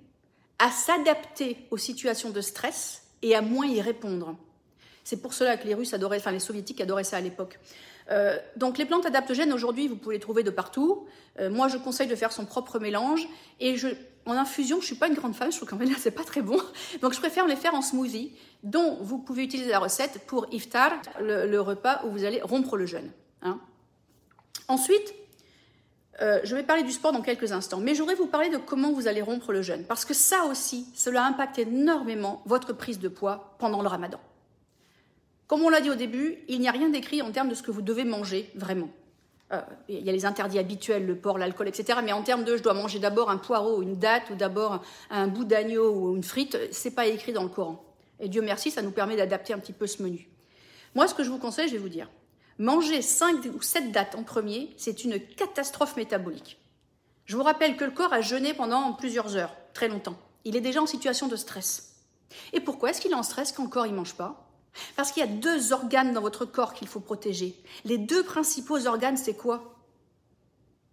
à 0.59 0.71
s'adapter 0.71 1.59
aux 1.71 1.77
situations 1.77 2.31
de 2.31 2.41
stress 2.41 3.03
et 3.23 3.37
à 3.37 3.43
moins 3.43 3.67
y 3.67 3.81
répondre. 3.81 4.37
C'est 5.05 5.21
pour 5.23 5.33
cela 5.33 5.57
que 5.57 5.67
les 5.67 5.75
Russes 5.75 5.95
adoraient, 5.95 6.19
enfin 6.19 6.33
les 6.33 6.41
Soviétiques 6.41 6.81
adoraient 6.81 7.05
ça 7.05 7.19
à 7.19 7.21
l'époque. 7.21 7.59
Euh, 8.11 8.39
donc 8.57 8.79
les 8.79 8.87
plantes 8.87 9.07
adaptogènes 9.07 9.53
aujourd'hui, 9.53 9.89
vous 9.89 9.97
pouvez 9.97 10.17
les 10.17 10.21
trouver 10.21 10.43
de 10.43 10.51
partout. 10.51 11.07
Euh, 11.39 11.51
moi, 11.51 11.69
je 11.69 11.77
conseille 11.77 12.09
de 12.09 12.15
faire 12.15 12.33
son 12.33 12.47
propre 12.47 12.79
mélange. 12.79 13.29
Et 13.61 13.77
je, 13.77 13.89
en 14.27 14.33
infusion, 14.33 14.81
je 14.81 14.87
suis 14.87 14.95
pas 14.95 15.09
une 15.09 15.15
grande 15.15 15.35
fan, 15.35 15.51
je 15.51 15.57
trouve 15.57 15.69
qu'en 15.69 15.79
fait 15.79 15.87
c'est 15.99 16.11
pas 16.11 16.25
très 16.25 16.43
bon. 16.43 16.59
Donc 17.03 17.15
je 17.15 17.19
préfère 17.19 17.47
les 17.47 17.57
faire 17.57 17.75
en 17.75 17.83
smoothie, 17.83 18.33
dont 18.63 18.99
vous 19.01 19.19
pouvez 19.19 19.45
utiliser 19.45 19.71
la 19.71 19.79
recette 19.79 20.21
pour 20.27 20.47
iftar, 20.53 20.93
le, 21.21 21.59
repas 21.59 22.03
où 22.05 22.11
vous 22.11 22.25
allez 22.25 22.41
rompre 22.43 22.77
le 22.77 22.87
jeûne. 22.87 23.11
Hein. 23.43 23.59
Ensuite, 24.69 25.15
euh, 26.21 26.41
je 26.45 26.55
vais 26.55 26.63
parler 26.63 26.83
du 26.83 26.93
sport 26.93 27.13
dans 27.13 27.23
quelques 27.23 27.53
instants, 27.53 27.79
mais 27.79 27.95
je 27.95 28.01
voudrais 28.01 28.17
vous 28.17 28.27
parler 28.27 28.51
de 28.51 28.59
comment 28.59 28.93
vous 28.93 29.07
allez 29.07 29.23
rompre 29.23 29.53
le 29.53 29.63
jeûne, 29.63 29.85
parce 29.85 30.05
que 30.05 30.15
ça 30.15 30.45
aussi, 30.45 30.87
cela 30.95 31.25
impacte 31.25 31.59
énormément 31.59 32.43
votre 32.45 32.73
prise 32.73 32.99
de 32.99 33.09
poids 33.09 33.55
pendant 33.59 33.83
le 33.83 33.89
ramadan. 33.89 34.19
Comme 35.49 35.63
on 35.63 35.71
l'a 35.71 35.81
dit 35.81 35.91
au 35.91 35.95
début, 35.95 36.37
il 36.47 36.61
n'y 36.61 36.69
a 36.69 36.73
rien 36.73 36.91
d'écrit 36.91 37.23
en 37.23 37.33
termes 37.33 37.49
de 37.49 37.55
ce 37.55 37.63
que 37.63 37.71
vous 37.71 37.83
devez 37.83 38.05
manger 38.05 38.51
vraiment. 38.55 38.91
Euh, 39.51 39.63
il 39.89 40.05
y 40.05 40.11
a 40.11 40.13
les 40.13 40.27
interdits 40.27 40.59
habituels, 40.59 41.07
le 41.07 41.17
porc, 41.17 41.39
l'alcool, 41.39 41.69
etc. 41.69 42.01
Mais 42.05 42.13
en 42.13 42.23
termes 42.23 42.45
de 42.45 42.55
je 42.55 42.63
dois 42.63 42.75
manger 42.75 42.99
d'abord 42.99 43.31
un 43.31 43.39
poireau, 43.39 43.81
une 43.81 43.99
date, 43.99 44.29
ou 44.31 44.35
d'abord 44.35 44.83
un 45.09 45.27
bout 45.27 45.47
d'agneau 45.47 45.91
ou 45.91 46.15
une 46.15 46.23
frite, 46.23 46.59
c'est 46.71 46.91
pas 46.91 47.07
écrit 47.07 47.33
dans 47.33 47.43
le 47.43 47.49
Coran. 47.49 47.83
Et 48.21 48.29
Dieu 48.29 48.43
merci, 48.43 48.71
ça 48.71 48.83
nous 48.83 48.91
permet 48.91 49.17
d'adapter 49.17 49.55
un 49.55 49.59
petit 49.59 49.73
peu 49.73 49.87
ce 49.87 50.03
menu. 50.03 50.29
Moi, 50.95 51.09
ce 51.09 51.15
que 51.15 51.25
je 51.25 51.31
vous 51.31 51.39
conseille, 51.39 51.69
je 51.69 51.73
vais 51.73 51.79
vous 51.79 51.89
dire, 51.89 52.11
manger 52.59 53.01
5 53.01 53.47
ou 53.55 53.63
7 53.63 53.91
dates 53.91 54.17
en 54.17 54.25
premier, 54.25 54.75
c'est 54.77 55.03
une 55.05 55.19
catastrophe 55.19 55.97
métabolique. 55.97 56.59
Je 57.25 57.37
vous 57.37 57.43
rappelle 57.43 57.77
que 57.77 57.85
le 57.85 57.91
corps 57.91 58.13
a 58.13 58.21
jeûné 58.21 58.53
pendant 58.53 58.93
plusieurs 58.93 59.37
heures, 59.37 59.55
très 59.73 59.89
longtemps. 59.89 60.19
Il 60.45 60.57
est 60.57 60.61
déjà 60.61 60.83
en 60.83 60.87
situation 60.87 61.27
de 61.27 61.37
stress. 61.37 61.95
Et 62.53 62.61
pourquoi 62.61 62.91
est-ce 62.91 63.01
qu'il 63.01 63.13
est 63.13 63.15
en 63.15 63.23
stress 63.23 63.53
quand 63.53 63.65
le 63.65 63.71
corps 63.71 63.87
ne 63.87 63.93
mange 63.93 64.15
pas? 64.15 64.48
Parce 64.97 65.13
qu'il 65.13 65.21
y 65.21 65.25
a 65.25 65.29
deux 65.29 65.73
organes 65.73 66.13
dans 66.13 66.21
votre 66.21 66.45
corps 66.45 66.75
qu'il 66.75 66.89
faut 66.89 67.01
protéger. 67.01 67.61
Les 67.85 67.99
deux 67.99 68.23
principaux 68.23 68.87
organes, 68.87 69.17
c'est 69.17 69.37
quoi? 69.37 69.75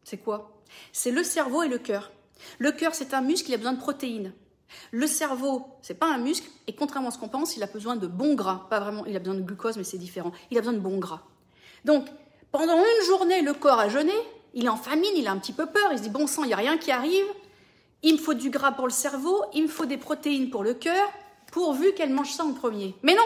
C'est 0.03 0.17
quoi? 0.17 0.61
C'est 0.91 1.11
le 1.11 1.23
cerveau 1.23 1.63
et 1.63 1.67
le 1.67 1.77
cœur. 1.77 2.11
Le 2.59 2.71
cœur, 2.71 2.95
c'est 2.95 3.13
un 3.13 3.21
muscle, 3.21 3.49
il 3.49 3.53
a 3.53 3.57
besoin 3.57 3.73
de 3.73 3.79
protéines. 3.79 4.33
Le 4.91 5.07
cerveau, 5.07 5.65
c'est 5.81 5.93
pas 5.93 6.07
un 6.07 6.17
muscle, 6.17 6.49
et 6.67 6.75
contrairement 6.75 7.09
à 7.09 7.11
ce 7.11 7.17
qu'on 7.17 7.29
pense, 7.29 7.55
il 7.55 7.63
a 7.63 7.67
besoin 7.67 7.95
de 7.95 8.07
bons 8.07 8.33
gras. 8.33 8.67
Pas 8.69 8.79
vraiment, 8.79 9.05
il 9.05 9.15
a 9.15 9.19
besoin 9.19 9.35
de 9.35 9.41
glucose, 9.41 9.77
mais 9.77 9.83
c'est 9.83 9.97
différent. 9.97 10.31
Il 10.51 10.57
a 10.57 10.61
besoin 10.61 10.73
de 10.73 10.79
bons 10.79 10.97
gras. 10.97 11.21
Donc, 11.85 12.07
pendant 12.51 12.77
une 12.77 13.05
journée, 13.05 13.41
le 13.41 13.53
corps 13.53 13.79
a 13.79 13.89
jeûné, 13.89 14.13
il 14.53 14.65
est 14.65 14.69
en 14.69 14.77
famine, 14.77 15.11
il 15.15 15.27
a 15.27 15.31
un 15.31 15.37
petit 15.37 15.53
peu 15.53 15.65
peur, 15.65 15.91
il 15.91 15.97
se 15.97 16.03
dit 16.03 16.09
bon 16.09 16.27
sang, 16.27 16.43
il 16.43 16.47
n'y 16.47 16.53
a 16.53 16.57
rien 16.57 16.77
qui 16.77 16.91
arrive. 16.91 17.25
Il 18.03 18.13
me 18.13 18.17
faut 18.17 18.33
du 18.33 18.49
gras 18.49 18.71
pour 18.71 18.85
le 18.85 18.93
cerveau, 18.93 19.43
il 19.53 19.63
me 19.63 19.67
faut 19.67 19.85
des 19.85 19.97
protéines 19.97 20.49
pour 20.49 20.63
le 20.63 20.73
cœur, 20.73 21.09
pourvu 21.51 21.93
qu'elle 21.93 22.13
mange 22.13 22.31
ça 22.31 22.43
en 22.43 22.53
premier. 22.53 22.95
Mais 23.03 23.15
non, 23.15 23.25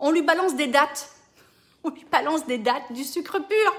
on 0.00 0.10
lui 0.10 0.22
balance 0.22 0.56
des 0.56 0.66
dates. 0.66 1.10
On 1.84 1.88
lui 1.88 2.04
balance 2.12 2.46
des 2.46 2.58
dates, 2.58 2.92
du 2.92 3.04
sucre 3.04 3.38
pur. 3.38 3.74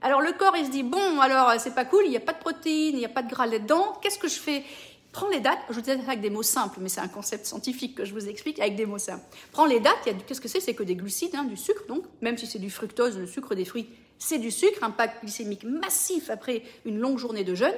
Alors 0.00 0.20
le 0.20 0.30
corps, 0.32 0.56
il 0.56 0.66
se 0.66 0.70
dit, 0.70 0.84
bon, 0.84 1.20
alors 1.20 1.52
c'est 1.58 1.74
pas 1.74 1.84
cool, 1.84 2.04
il 2.04 2.10
n'y 2.10 2.16
a 2.16 2.20
pas 2.20 2.34
de 2.34 2.38
protéines, 2.38 2.94
il 2.94 2.98
n'y 2.98 3.04
a 3.04 3.08
pas 3.08 3.22
de 3.22 3.28
gras 3.28 3.46
là-dedans, 3.46 3.98
qu'est-ce 4.00 4.18
que 4.18 4.28
je 4.28 4.38
fais? 4.38 4.62
Prends 5.10 5.28
les 5.28 5.40
dates, 5.40 5.58
je 5.70 5.74
vous 5.74 5.80
dis 5.80 5.90
avec 5.90 6.20
des 6.20 6.30
mots 6.30 6.42
simples, 6.42 6.78
mais 6.80 6.88
c'est 6.88 7.00
un 7.00 7.08
concept 7.08 7.46
scientifique 7.46 7.96
que 7.96 8.04
je 8.04 8.12
vous 8.12 8.28
explique 8.28 8.60
avec 8.60 8.76
des 8.76 8.86
mots 8.86 8.98
simples. 8.98 9.24
Prends 9.50 9.64
les 9.64 9.80
dates, 9.80 9.96
qu'est-ce 10.26 10.40
que 10.40 10.46
c'est? 10.46 10.60
C'est 10.60 10.74
que 10.74 10.82
des 10.82 10.94
glucides, 10.94 11.34
hein, 11.34 11.44
du 11.44 11.56
sucre, 11.56 11.84
donc, 11.88 12.04
même 12.20 12.36
si 12.36 12.46
c'est 12.46 12.58
du 12.58 12.70
fructose, 12.70 13.18
le 13.18 13.26
sucre 13.26 13.54
des 13.54 13.64
fruits, 13.64 13.88
c'est 14.18 14.38
du 14.38 14.50
sucre, 14.50 14.84
impact 14.84 15.22
glycémique 15.22 15.64
massif 15.64 16.30
après 16.30 16.62
une 16.84 16.98
longue 17.00 17.18
journée 17.18 17.44
de 17.44 17.54
jeûne. 17.54 17.74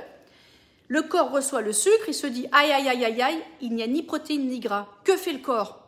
Le 0.88 1.02
corps 1.02 1.30
reçoit 1.30 1.62
le 1.62 1.72
sucre, 1.72 2.08
il 2.08 2.14
se 2.14 2.26
dit, 2.26 2.46
aïe, 2.52 2.72
aïe, 2.72 2.88
aïe, 2.88 3.04
aïe, 3.04 3.22
aïe, 3.22 3.42
il 3.60 3.74
n'y 3.74 3.82
a 3.82 3.86
ni 3.86 4.02
protéines 4.02 4.48
ni 4.48 4.58
gras. 4.58 4.88
Que 5.04 5.16
fait 5.16 5.32
le 5.32 5.38
corps? 5.38 5.87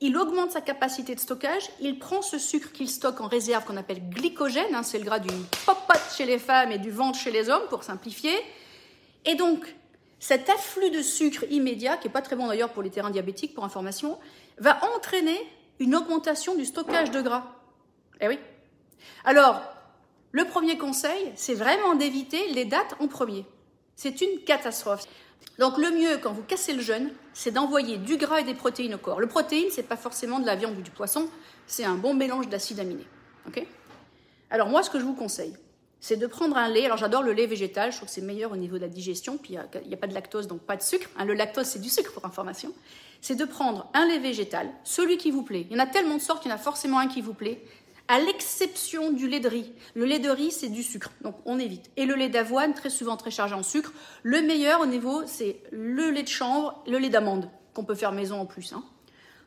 Il 0.00 0.16
augmente 0.16 0.50
sa 0.50 0.60
capacité 0.60 1.14
de 1.14 1.20
stockage, 1.20 1.70
il 1.80 1.98
prend 1.98 2.20
ce 2.22 2.38
sucre 2.38 2.72
qu'il 2.72 2.88
stocke 2.88 3.20
en 3.20 3.28
réserve 3.28 3.64
qu'on 3.64 3.76
appelle 3.76 4.08
glycogène, 4.10 4.74
hein, 4.74 4.82
c'est 4.82 4.98
le 4.98 5.04
gras 5.04 5.18
du 5.18 5.32
popote 5.64 6.02
chez 6.16 6.26
les 6.26 6.38
femmes 6.38 6.72
et 6.72 6.78
du 6.78 6.90
ventre 6.90 7.18
chez 7.18 7.30
les 7.30 7.48
hommes 7.48 7.66
pour 7.70 7.82
simplifier. 7.82 8.34
Et 9.24 9.34
donc, 9.34 9.74
cet 10.18 10.48
afflux 10.50 10.90
de 10.90 11.02
sucre 11.02 11.44
immédiat, 11.50 11.96
qui 11.96 12.08
n'est 12.08 12.12
pas 12.12 12.22
très 12.22 12.36
bon 12.36 12.46
d'ailleurs 12.46 12.72
pour 12.72 12.82
les 12.82 12.90
terrains 12.90 13.10
diabétiques 13.10 13.54
pour 13.54 13.64
information, 13.64 14.18
va 14.58 14.78
entraîner 14.96 15.38
une 15.78 15.94
augmentation 15.94 16.54
du 16.54 16.64
stockage 16.64 17.10
de 17.10 17.20
gras. 17.20 17.44
Eh 18.20 18.28
oui. 18.28 18.38
Alors, 19.24 19.62
le 20.32 20.44
premier 20.44 20.78
conseil, 20.78 21.32
c'est 21.34 21.54
vraiment 21.54 21.94
d'éviter 21.94 22.48
les 22.52 22.64
dates 22.64 22.94
en 23.00 23.08
premier. 23.08 23.44
C'est 23.94 24.20
une 24.20 24.40
catastrophe. 24.44 25.04
Donc 25.58 25.78
le 25.78 25.90
mieux 25.90 26.18
quand 26.18 26.32
vous 26.32 26.42
cassez 26.42 26.72
le 26.72 26.82
jeûne, 26.82 27.10
c'est 27.32 27.50
d'envoyer 27.50 27.96
du 27.96 28.16
gras 28.16 28.40
et 28.40 28.44
des 28.44 28.54
protéines 28.54 28.94
au 28.94 28.98
corps. 28.98 29.20
Le 29.20 29.26
protéine, 29.26 29.68
c'est 29.70 29.82
pas 29.82 29.96
forcément 29.96 30.38
de 30.38 30.46
la 30.46 30.56
viande 30.56 30.76
ou 30.76 30.82
du 30.82 30.90
poisson, 30.90 31.28
c'est 31.66 31.84
un 31.84 31.94
bon 31.94 32.14
mélange 32.14 32.48
d'acides 32.48 32.80
aminés. 32.80 33.06
Alors 34.50 34.68
moi, 34.68 34.82
ce 34.82 34.90
que 34.90 35.00
je 35.00 35.04
vous 35.04 35.14
conseille, 35.14 35.54
c'est 35.98 36.16
de 36.16 36.26
prendre 36.26 36.56
un 36.56 36.68
lait. 36.68 36.84
Alors 36.84 36.98
j'adore 36.98 37.22
le 37.22 37.32
lait 37.32 37.46
végétal, 37.46 37.90
je 37.90 37.96
trouve 37.96 38.08
que 38.08 38.14
c'est 38.14 38.20
meilleur 38.20 38.52
au 38.52 38.56
niveau 38.56 38.76
de 38.76 38.82
la 38.82 38.88
digestion, 38.88 39.38
puis 39.38 39.54
il 39.54 39.88
n'y 39.88 39.94
a, 39.94 39.96
pas 39.96 40.06
de 40.06 40.14
lactose, 40.14 40.46
donc 40.46 40.60
pas 40.60 40.76
de 40.76 40.82
sucre. 40.82 41.08
Hein, 41.16 41.24
le 41.24 41.34
lactose, 41.34 41.66
c'est 41.66 41.80
du 41.80 41.88
sucre 41.88 42.12
pour 42.12 42.24
information. 42.24 42.72
C'est 43.20 43.34
de 43.34 43.44
prendre 43.44 43.90
un 43.94 44.06
lait 44.06 44.18
végétal, 44.18 44.70
celui 44.84 45.16
qui 45.16 45.30
vous 45.30 45.42
plaît. 45.42 45.66
Il 45.68 45.76
y 45.76 45.80
en 45.80 45.82
a 45.82 45.86
tellement 45.86 46.14
de 46.14 46.20
sortes, 46.20 46.44
il 46.44 46.48
y 46.48 46.52
en 46.52 46.54
a 46.54 46.58
forcément 46.58 46.98
un 46.98 47.08
qui 47.08 47.22
vous 47.22 47.34
plaît 47.34 47.60
à 48.08 48.18
l'exception 48.20 49.10
du 49.10 49.28
lait 49.28 49.40
de 49.40 49.48
riz. 49.48 49.72
Le 49.94 50.04
lait 50.04 50.18
de 50.18 50.28
riz, 50.28 50.50
c'est 50.50 50.68
du 50.68 50.82
sucre, 50.82 51.10
donc 51.22 51.34
on 51.44 51.58
évite. 51.58 51.90
Et 51.96 52.06
le 52.06 52.14
lait 52.14 52.28
d'avoine, 52.28 52.74
très 52.74 52.90
souvent 52.90 53.16
très 53.16 53.30
chargé 53.30 53.54
en 53.54 53.62
sucre. 53.62 53.92
Le 54.22 54.42
meilleur 54.42 54.80
au 54.80 54.86
niveau, 54.86 55.22
c'est 55.26 55.60
le 55.72 56.10
lait 56.10 56.22
de 56.22 56.28
chanvre, 56.28 56.82
le 56.86 56.98
lait 56.98 57.08
d'amande, 57.08 57.50
qu'on 57.74 57.84
peut 57.84 57.94
faire 57.94 58.12
maison 58.12 58.40
en 58.40 58.46
plus. 58.46 58.72
Hein. 58.72 58.84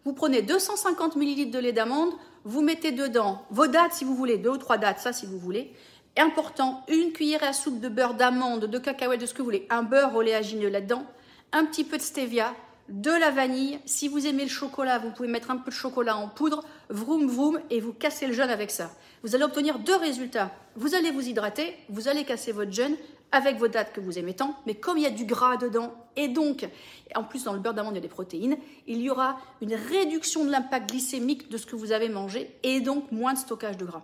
Vous 0.06 0.14
prenez 0.14 0.42
250 0.42 1.16
ml 1.16 1.52
de 1.52 1.60
lait 1.60 1.74
d'amande, 1.74 2.12
vous 2.46 2.62
mettez 2.62 2.92
dedans 2.92 3.46
vos 3.50 3.68
dates 3.68 3.94
si 3.94 4.06
vous 4.06 4.16
voulez, 4.16 4.38
deux 4.38 4.52
ou 4.52 4.58
trois 4.58 4.78
dates, 4.78 5.00
ça 5.00 5.14
si 5.14 5.26
vous 5.26 5.38
voulez. 5.38 5.74
Important, 6.18 6.84
une 6.88 7.12
cuillère 7.12 7.44
à 7.44 7.54
soupe 7.54 7.80
de 7.80 7.88
beurre 7.88 8.14
d'amande, 8.14 8.66
de 8.66 8.80
cacahuète, 8.80 9.22
de 9.22 9.26
ce 9.26 9.34
que 9.34 9.40
vous 9.40 9.46
voulez, 9.46 9.68
un 9.70 9.84
beurre 9.84 10.16
oléagineux 10.16 10.70
là-dedans, 10.70 11.06
un 11.52 11.66
petit 11.66 11.84
peu 11.84 11.98
de 11.98 12.02
stevia, 12.02 12.54
de 12.90 13.12
la 13.12 13.32
vanille. 13.32 13.80
Si 13.86 14.08
vous 14.08 14.26
aimez 14.26 14.44
le 14.44 14.50
chocolat, 14.50 15.00
vous 15.00 15.12
pouvez 15.12 15.30
mettre 15.30 15.52
un 15.52 15.58
peu 15.58 15.72
de 15.72 15.76
chocolat 15.76 16.18
en 16.18 16.28
poudre, 16.28 16.64
vroom 16.90 17.28
vroom, 17.28 17.60
et 17.70 17.80
vous 17.80 17.94
cassez 17.94 18.28
le 18.28 18.34
jeûne 18.34 18.50
avec 18.50 18.72
ça. 18.72 18.92
Vous 19.24 19.36
allez 19.36 19.44
obtenir 19.44 19.80
deux 19.80 19.96
résultats. 19.96 20.52
Vous 20.76 20.96
allez 20.96 21.12
vous 21.12 21.28
hydrater, 21.28 21.76
vous 21.90 22.08
allez 22.08 22.24
casser 22.24 22.52
votre 22.52 22.72
jeûne 22.72 22.96
avec 23.32 23.58
vos 23.58 23.68
dates 23.68 23.94
que 23.94 24.02
vous 24.02 24.18
aimez 24.18 24.34
tant, 24.34 24.56
mais 24.66 24.76
comme 24.76 24.98
il 24.98 25.04
y 25.04 25.08
a 25.08 25.12
du 25.12 25.26
gras 25.26 25.58
dedans, 25.58 25.94
et 26.16 26.28
donc, 26.28 26.68
en 27.16 27.24
plus 27.24 27.44
dans 27.44 27.54
le 27.54 27.60
beurre 27.60 27.76
d'amande 27.76 27.94
il 27.94 27.98
y 27.98 28.00
a 28.00 28.02
des 28.02 28.08
protéines, 28.08 28.58
il 28.88 29.02
y 29.02 29.10
aura 29.10 29.38
une 29.62 29.76
réduction 29.76 30.46
de 30.46 30.50
l'impact 30.50 30.90
glycémique 30.90 31.50
de 31.50 31.58
ce 31.58 31.68
que 31.68 31.76
vous 31.76 31.92
avez 31.92 32.10
mangé, 32.10 32.50
et 32.64 32.82
donc 32.82 33.12
moins 33.12 33.34
de 33.34 33.38
stockage 33.38 33.78
de 33.78 33.86
gras. 33.86 34.04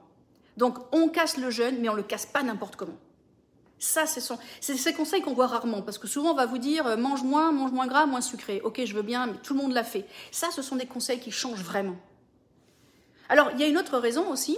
Donc 0.57 0.77
on 0.91 1.09
casse 1.09 1.37
le 1.37 1.49
jeûne, 1.49 1.77
mais 1.79 1.89
on 1.89 1.93
ne 1.93 1.97
le 1.97 2.03
casse 2.03 2.25
pas 2.25 2.43
n'importe 2.43 2.75
comment. 2.75 2.97
Ça, 3.85 4.07
c'est 4.07 4.77
ces 4.77 4.93
conseils 4.93 5.21
qu'on 5.21 5.35
voit 5.35 5.45
rarement, 5.45 5.83
parce 5.83 5.99
que 5.99 6.07
souvent 6.07 6.31
on 6.31 6.33
va 6.33 6.47
vous 6.47 6.57
dire 6.57 6.87
euh, 6.87 6.97
mange 6.97 7.21
moins, 7.21 7.51
mange 7.51 7.71
moins 7.71 7.85
gras, 7.85 8.07
moins 8.07 8.19
sucré. 8.19 8.59
Ok, 8.63 8.81
je 8.83 8.95
veux 8.95 9.03
bien, 9.03 9.27
mais 9.27 9.37
tout 9.43 9.53
le 9.53 9.61
monde 9.61 9.73
l'a 9.73 9.83
fait. 9.83 10.05
Ça, 10.31 10.49
ce 10.49 10.63
sont 10.63 10.75
des 10.75 10.87
conseils 10.87 11.19
qui 11.19 11.29
changent 11.29 11.63
vraiment. 11.63 11.95
Alors, 13.29 13.51
il 13.53 13.59
y 13.59 13.63
a 13.63 13.67
une 13.67 13.77
autre 13.77 13.99
raison 13.99 14.27
aussi. 14.31 14.57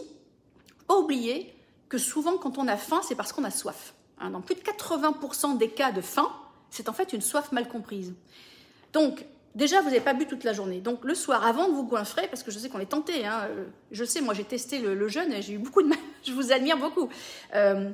Pas 0.88 0.96
oublier 0.96 1.54
que 1.90 1.98
souvent, 1.98 2.38
quand 2.38 2.58
on 2.58 2.70
a 2.70 2.78
faim, 2.78 3.02
c'est 3.06 3.16
parce 3.16 3.34
qu'on 3.34 3.44
a 3.44 3.52
soif. 3.52 3.96
Hein, 4.18 4.30
dans 4.30 4.40
plus 4.40 4.56
de 4.56 4.62
80% 4.62 5.58
des 5.58 5.72
cas 5.72 5.92
de 5.92 6.00
faim, 6.00 6.32
c'est 6.70 6.88
en 6.88 6.94
fait 6.94 7.12
une 7.12 7.22
soif 7.22 7.52
mal 7.52 7.68
comprise. 7.68 8.14
Donc, 8.94 9.26
déjà, 9.56 9.82
vous 9.82 9.90
n'avez 9.90 10.00
pas 10.00 10.14
bu 10.14 10.26
toute 10.26 10.46
la 10.46 10.54
journée. 10.54 10.80
Donc, 10.80 11.04
le 11.04 11.16
soir, 11.16 11.46
avant 11.46 11.68
de 11.68 11.74
vous 11.74 11.84
goinfrer, 11.84 12.30
parce 12.30 12.44
que 12.44 12.52
je 12.52 12.60
sais 12.60 12.70
qu'on 12.70 12.80
est 12.80 12.86
tenté, 12.86 13.26
hein, 13.26 13.42
euh, 13.50 13.66
je 13.92 14.06
sais, 14.06 14.22
moi 14.22 14.34
j'ai 14.34 14.46
testé 14.46 14.80
le, 14.80 15.08
jeûne 15.10 15.34
et 15.34 15.42
j'ai 15.42 15.54
eu 15.54 15.58
beaucoup 15.58 15.82
de 15.82 15.90
mal, 15.90 16.00
je 16.24 16.32
vous 16.32 16.54
admire 16.54 16.78
beaucoup. 16.78 17.10
Euh, 17.56 17.92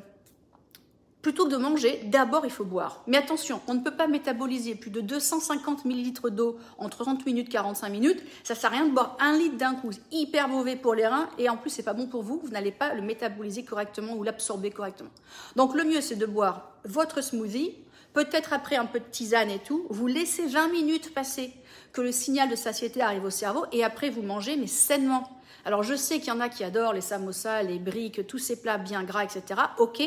Plutôt 1.24 1.46
que 1.46 1.51
de 1.51 1.58
manger, 1.58 2.01
d'abord 2.03 2.46
il 2.46 2.51
faut 2.51 2.65
boire. 2.65 3.01
Mais 3.07 3.16
attention, 3.16 3.62
on 3.68 3.75
ne 3.75 3.79
peut 3.79 3.96
pas 3.96 4.07
métaboliser 4.07 4.75
plus 4.75 4.92
de 4.92 5.00
250 5.00 5.86
ml 5.86 6.31
d'eau 6.31 6.57
en 6.77 6.90
30 6.90 7.25
minutes, 7.25 7.48
45 7.48 7.88
minutes. 7.88 8.22
Ça 8.44 8.55
ne 8.55 8.59
sert 8.59 8.70
à 8.70 8.74
rien 8.74 8.86
de 8.88 8.92
boire 8.92 9.16
un 9.22 9.38
litre 9.38 9.55
d'un 9.55 9.74
coup. 9.74 9.92
hyper 10.12 10.50
mauvais 10.50 10.75
pour 10.75 10.94
les 10.94 11.07
reins 11.07 11.29
et 11.38 11.48
en 11.48 11.55
plus 11.55 11.70
c'est 11.70 11.81
pas 11.81 11.94
bon 11.94 12.07
pour 12.07 12.24
vous. 12.24 12.42
Vous 12.44 12.50
n'allez 12.50 12.74
pas 12.74 12.94
le 12.94 13.01
métaboliser 13.01 13.64
correctement 13.64 14.16
ou 14.16 14.24
l'absorber 14.24 14.70
correctement. 14.70 15.12
Donc 15.55 15.75
le 15.75 15.86
mieux 15.86 16.01
c'est 16.01 16.18
de 16.18 16.25
boire 16.25 16.74
votre 16.83 17.24
smoothie, 17.24 17.74
peut-être 18.13 18.53
après 18.53 18.75
un 18.75 18.85
peu 18.85 18.99
de 18.99 19.05
tisane 19.05 19.49
et 19.49 19.59
tout. 19.59 19.85
Vous 19.89 20.07
laissez 20.07 20.45
20 20.47 20.69
minutes 20.69 21.13
passer 21.13 21.53
que 21.91 22.01
le 22.01 22.11
signal 22.11 22.49
de 22.49 22.55
satiété 22.55 23.01
arrive 23.01 23.25
au 23.25 23.29
cerveau 23.29 23.65
et 23.71 23.83
après 23.83 24.09
vous 24.09 24.21
mangez 24.21 24.55
mais 24.55 24.67
sainement. 24.67 25.29
Alors 25.65 25.83
je 25.83 25.95
sais 25.95 26.19
qu'il 26.19 26.29
y 26.29 26.31
en 26.31 26.39
a 26.39 26.49
qui 26.49 26.63
adorent 26.63 26.93
les 26.93 27.01
samosas, 27.01 27.63
les 27.63 27.79
briques, 27.79 28.27
tous 28.27 28.37
ces 28.37 28.61
plats 28.61 28.77
bien 28.77 29.03
gras, 29.03 29.23
etc. 29.23 29.61
Ok, 29.77 30.01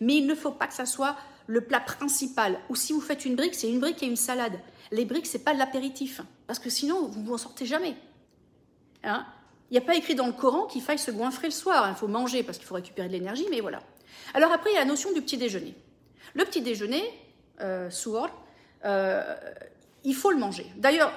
mais 0.00 0.16
il 0.16 0.26
ne 0.26 0.34
faut 0.34 0.50
pas 0.50 0.66
que 0.66 0.74
ça 0.74 0.86
soit 0.86 1.16
le 1.46 1.62
plat 1.62 1.80
principal. 1.80 2.58
Ou 2.68 2.76
si 2.76 2.92
vous 2.92 3.00
faites 3.00 3.24
une 3.24 3.34
brique, 3.34 3.54
c'est 3.54 3.70
une 3.70 3.80
brique 3.80 4.02
et 4.02 4.06
une 4.06 4.16
salade. 4.16 4.58
Les 4.90 5.04
briques, 5.04 5.26
c'est 5.26 5.44
pas 5.44 5.54
l'apéritif, 5.54 6.20
parce 6.46 6.58
que 6.58 6.70
sinon 6.70 7.06
vous 7.08 7.32
en 7.32 7.38
sortez 7.38 7.64
jamais. 7.64 7.96
Hein? 9.02 9.24
Il 9.70 9.74
n'y 9.74 9.78
a 9.78 9.82
pas 9.82 9.96
écrit 9.96 10.14
dans 10.14 10.26
le 10.26 10.32
Coran 10.32 10.66
qu'il 10.66 10.82
faille 10.82 10.98
se 10.98 11.10
goinfrer 11.10 11.48
le 11.48 11.52
soir. 11.52 11.86
Il 11.88 11.94
faut 11.94 12.08
manger 12.08 12.42
parce 12.42 12.58
qu'il 12.58 12.66
faut 12.66 12.74
récupérer 12.74 13.08
de 13.08 13.12
l'énergie, 13.12 13.46
mais 13.50 13.60
voilà. 13.60 13.80
Alors 14.34 14.52
après, 14.52 14.70
il 14.70 14.74
y 14.74 14.76
a 14.76 14.80
la 14.80 14.86
notion 14.86 15.12
du 15.12 15.20
petit 15.20 15.36
déjeuner. 15.36 15.74
Le 16.34 16.44
petit 16.44 16.62
déjeuner, 16.62 17.02
euh, 17.60 17.90
euh, 18.84 19.34
il 20.04 20.14
faut 20.14 20.30
le 20.30 20.38
manger. 20.38 20.66
D'ailleurs, 20.76 21.12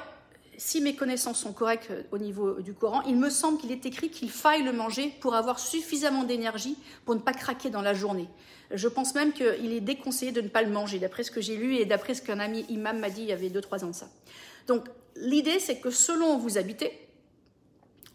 si 0.58 0.82
mes 0.82 0.96
connaissances 0.96 1.40
sont 1.40 1.54
correctes 1.54 1.90
euh, 1.92 2.04
au 2.12 2.18
niveau 2.18 2.62
du 2.62 2.74
Coran, 2.74 3.02
il 3.04 3.16
me 3.16 3.30
semble 3.30 3.60
qu'il 3.60 3.72
est 3.72 3.86
écrit 3.86 4.10
qu'il 4.10 4.30
faille 4.30 4.64
le 4.64 4.72
manger 4.72 5.14
pour 5.20 5.36
avoir 5.36 5.60
suffisamment 5.60 6.24
d'énergie 6.24 6.78
pour 7.06 7.16
ne 7.16 7.20
pas 7.20 7.34
craquer 7.34 7.70
dans 7.70 7.82
la 7.82 7.94
journée. 7.94 8.28
Je 8.74 8.88
pense 8.88 9.16
même 9.16 9.34
qu'il 9.34 9.74
est 9.74 9.82
déconseillé 9.82 10.32
de 10.32 10.42
ne 10.42 10.48
pas 10.48 10.62
le 10.62 10.70
manger, 10.70 11.00
d'après 11.00 11.24
ce 11.24 11.32
que 11.32 11.42
j'ai 11.42 11.58
lu 11.58 11.76
et 11.76 11.86
d'après 11.86 12.14
ce 12.14 12.22
qu'un 12.22 12.40
ami 12.40 12.66
imam 12.70 13.00
m'a 13.00 13.10
dit 13.10 13.22
il 13.22 13.28
y 13.28 13.34
avait 13.34 13.50
2-3 13.50 13.84
ans 13.84 13.88
de 13.88 13.96
ça. 13.96 14.08
Donc 14.68 14.86
l'idée, 15.16 15.60
c'est 15.60 15.80
que 15.80 15.90
selon 15.90 16.36
où 16.36 16.40
vous 16.40 16.58
habitez, 16.58 16.92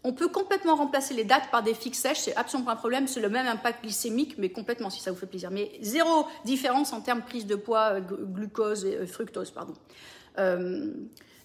on 0.03 0.13
peut 0.13 0.29
complètement 0.29 0.75
remplacer 0.75 1.13
les 1.13 1.23
dates 1.23 1.49
par 1.51 1.63
des 1.63 1.73
fixes 1.73 1.99
sèches, 1.99 2.19
c'est 2.19 2.35
absolument 2.35 2.67
pas 2.67 2.73
un 2.73 2.77
problème, 2.77 3.07
c'est 3.07 3.19
le 3.19 3.29
même 3.29 3.47
impact 3.47 3.83
glycémique, 3.83 4.35
mais 4.37 4.49
complètement 4.49 4.89
si 4.89 5.01
ça 5.01 5.11
vous 5.11 5.17
fait 5.17 5.25
plaisir. 5.25 5.51
Mais 5.51 5.71
zéro 5.81 6.27
différence 6.45 6.93
en 6.93 7.01
termes 7.01 7.19
de 7.19 7.25
prise 7.25 7.45
de 7.45 7.55
poids, 7.55 7.93
euh, 7.93 8.01
glucose 8.01 8.85
et 8.85 8.95
euh, 8.95 9.07
fructose, 9.07 9.51
pardon. 9.51 9.73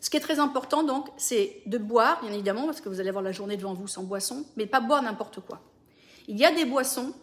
Ce 0.02 0.10
qui 0.10 0.16
est 0.16 0.20
très 0.20 0.40
important, 0.40 0.82
donc, 0.82 1.08
c'est 1.16 1.62
de 1.66 1.78
boire, 1.78 2.20
bien 2.22 2.32
évidemment, 2.32 2.66
parce 2.66 2.80
que 2.80 2.88
vous 2.88 2.98
allez 2.98 3.08
avoir 3.08 3.22
la 3.22 3.30
journée 3.30 3.56
devant 3.56 3.72
vous 3.72 3.86
sans 3.86 4.02
boisson, 4.02 4.44
mais 4.56 4.66
pas 4.66 4.80
boire 4.80 5.00
n'importe 5.00 5.40
quoi. 5.40 5.60
Il 6.26 6.36
y 6.36 6.44
a 6.44 6.52
des 6.52 6.64
boissons 6.64 7.14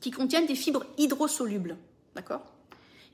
qui 0.00 0.10
contiennent 0.10 0.46
des 0.46 0.56
fibres 0.56 0.84
hydrosolubles, 0.98 1.76
d'accord? 2.16 2.51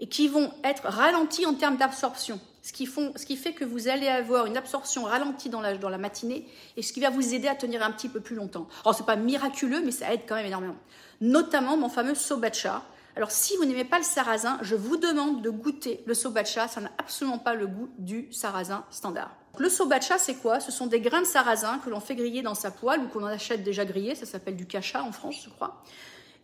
Et 0.01 0.09
qui 0.09 0.29
vont 0.29 0.53
être 0.65 0.85
ralenties 0.85 1.47
en 1.47 1.55
termes 1.55 1.77
d'absorption, 1.77 2.41
ce, 2.63 2.73
qui 2.73 3.37
fait 3.37 3.53
que 3.53 3.65
vous 3.65 3.89
allez 3.89 4.09
avoir 4.09 4.47
une 4.47 4.57
absorption 4.57 5.05
ralentie 5.05 5.49
dans 5.49 5.61
la, 5.61 5.99
matinée 5.99 6.47
et 6.77 6.83
ce 6.83 6.93
qui 6.93 7.01
va 7.01 7.11
vous 7.11 7.35
aider 7.35 7.49
à 7.49 7.55
tenir 7.55 7.83
un 7.83 7.91
petit 7.91 8.09
peu 8.09 8.21
plus 8.21 8.37
longtemps. 8.37 8.69
Alors, 8.85 8.95
ce 8.95 9.01
n'est 9.01 9.07
pas 9.07 9.17
miraculeux, 9.17 9.81
mais 9.85 9.91
ça 9.91 10.13
aide 10.13 10.21
quand 10.29 10.37
même 10.37 10.47
énormément. 10.47 10.77
Notamment 11.21 11.77
mon 11.77 11.89
fameux 11.89 12.15
sobacha, 12.15 12.83
alors 13.17 13.33
si 13.33 13.57
vous 13.57 13.65
n'aimez 13.65 13.85
pas 13.85 13.99
le 13.99 14.05
sarrasin, 14.05 14.59
je 14.63 14.77
vous 14.77 14.97
demande 14.97 15.43
de 15.43 15.51
goûter 15.51 16.05
le 16.07 16.15
sobacha, 16.15 16.69
ça 16.69 16.81
n'a 16.81 16.91
absolument 16.99 17.39
pas 17.39 17.55
le 17.55 17.67
goût 17.67 17.89
du 17.99 18.33
sarrasin 18.33 18.85
standard. 18.91 19.35
Le 19.59 19.69
sobacha, 19.69 20.19
c'est 20.19 20.37
quoi? 20.37 20.61
Ce 20.61 20.71
sont 20.71 20.87
des 20.87 21.01
grains 21.01 21.23
de 21.23 21.27
sarrasin 21.27 21.81
que 21.85 21.91
l'on 21.91 21.99
fait 21.99 22.15
griller 22.15 22.43
dans 22.43 22.55
sa 22.55 22.71
poêle 22.71 23.01
ou 23.01 23.09
qu'on 23.09 23.25
en 23.25 23.27
achète 23.27 23.65
déjà 23.65 23.85
grillé, 23.85 24.15
ça 24.15 24.25
s'appelle 24.25 24.55
du 24.55 24.67
cacha 24.67 25.03
en 25.03 25.11
France, 25.11 25.43
je 25.45 25.51
crois. 25.51 25.83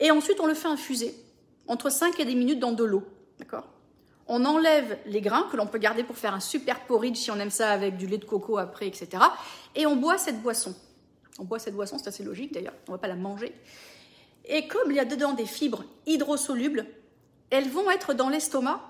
Et 0.00 0.10
ensuite, 0.10 0.40
on 0.40 0.46
le 0.46 0.54
fait 0.54 0.66
infuser 0.66 1.14
entre 1.68 1.90
5 1.90 2.18
et 2.18 2.24
10 2.24 2.34
minutes 2.34 2.58
dans 2.58 2.72
de 2.72 2.82
l'eau. 2.82 3.04
D'accord 3.38 3.66
On 4.28 4.44
enlève 4.44 4.98
les 5.06 5.20
grains 5.20 5.48
que 5.50 5.56
l'on 5.56 5.66
peut 5.66 5.78
garder 5.78 6.04
pour 6.04 6.16
faire 6.16 6.34
un 6.34 6.40
super 6.40 6.80
porridge 6.86 7.16
si 7.16 7.30
on 7.30 7.38
aime 7.38 7.50
ça 7.50 7.70
avec 7.70 7.96
du 7.96 8.06
lait 8.06 8.18
de 8.18 8.24
coco 8.24 8.58
après, 8.58 8.86
etc. 8.86 9.08
Et 9.74 9.86
on 9.86 9.96
boit 9.96 10.18
cette 10.18 10.40
boisson. 10.42 10.74
On 11.38 11.44
boit 11.44 11.58
cette 11.58 11.74
boisson, 11.74 11.98
c'est 11.98 12.08
assez 12.08 12.22
logique 12.22 12.52
d'ailleurs, 12.52 12.74
on 12.88 12.92
ne 12.92 12.96
va 12.96 13.00
pas 13.00 13.08
la 13.08 13.16
manger. 13.16 13.52
Et 14.44 14.68
comme 14.68 14.90
il 14.90 14.96
y 14.96 15.00
a 15.00 15.04
dedans 15.04 15.32
des 15.32 15.46
fibres 15.46 15.84
hydrosolubles, 16.06 16.86
elles 17.50 17.68
vont 17.68 17.90
être 17.90 18.14
dans 18.14 18.28
l'estomac 18.28 18.80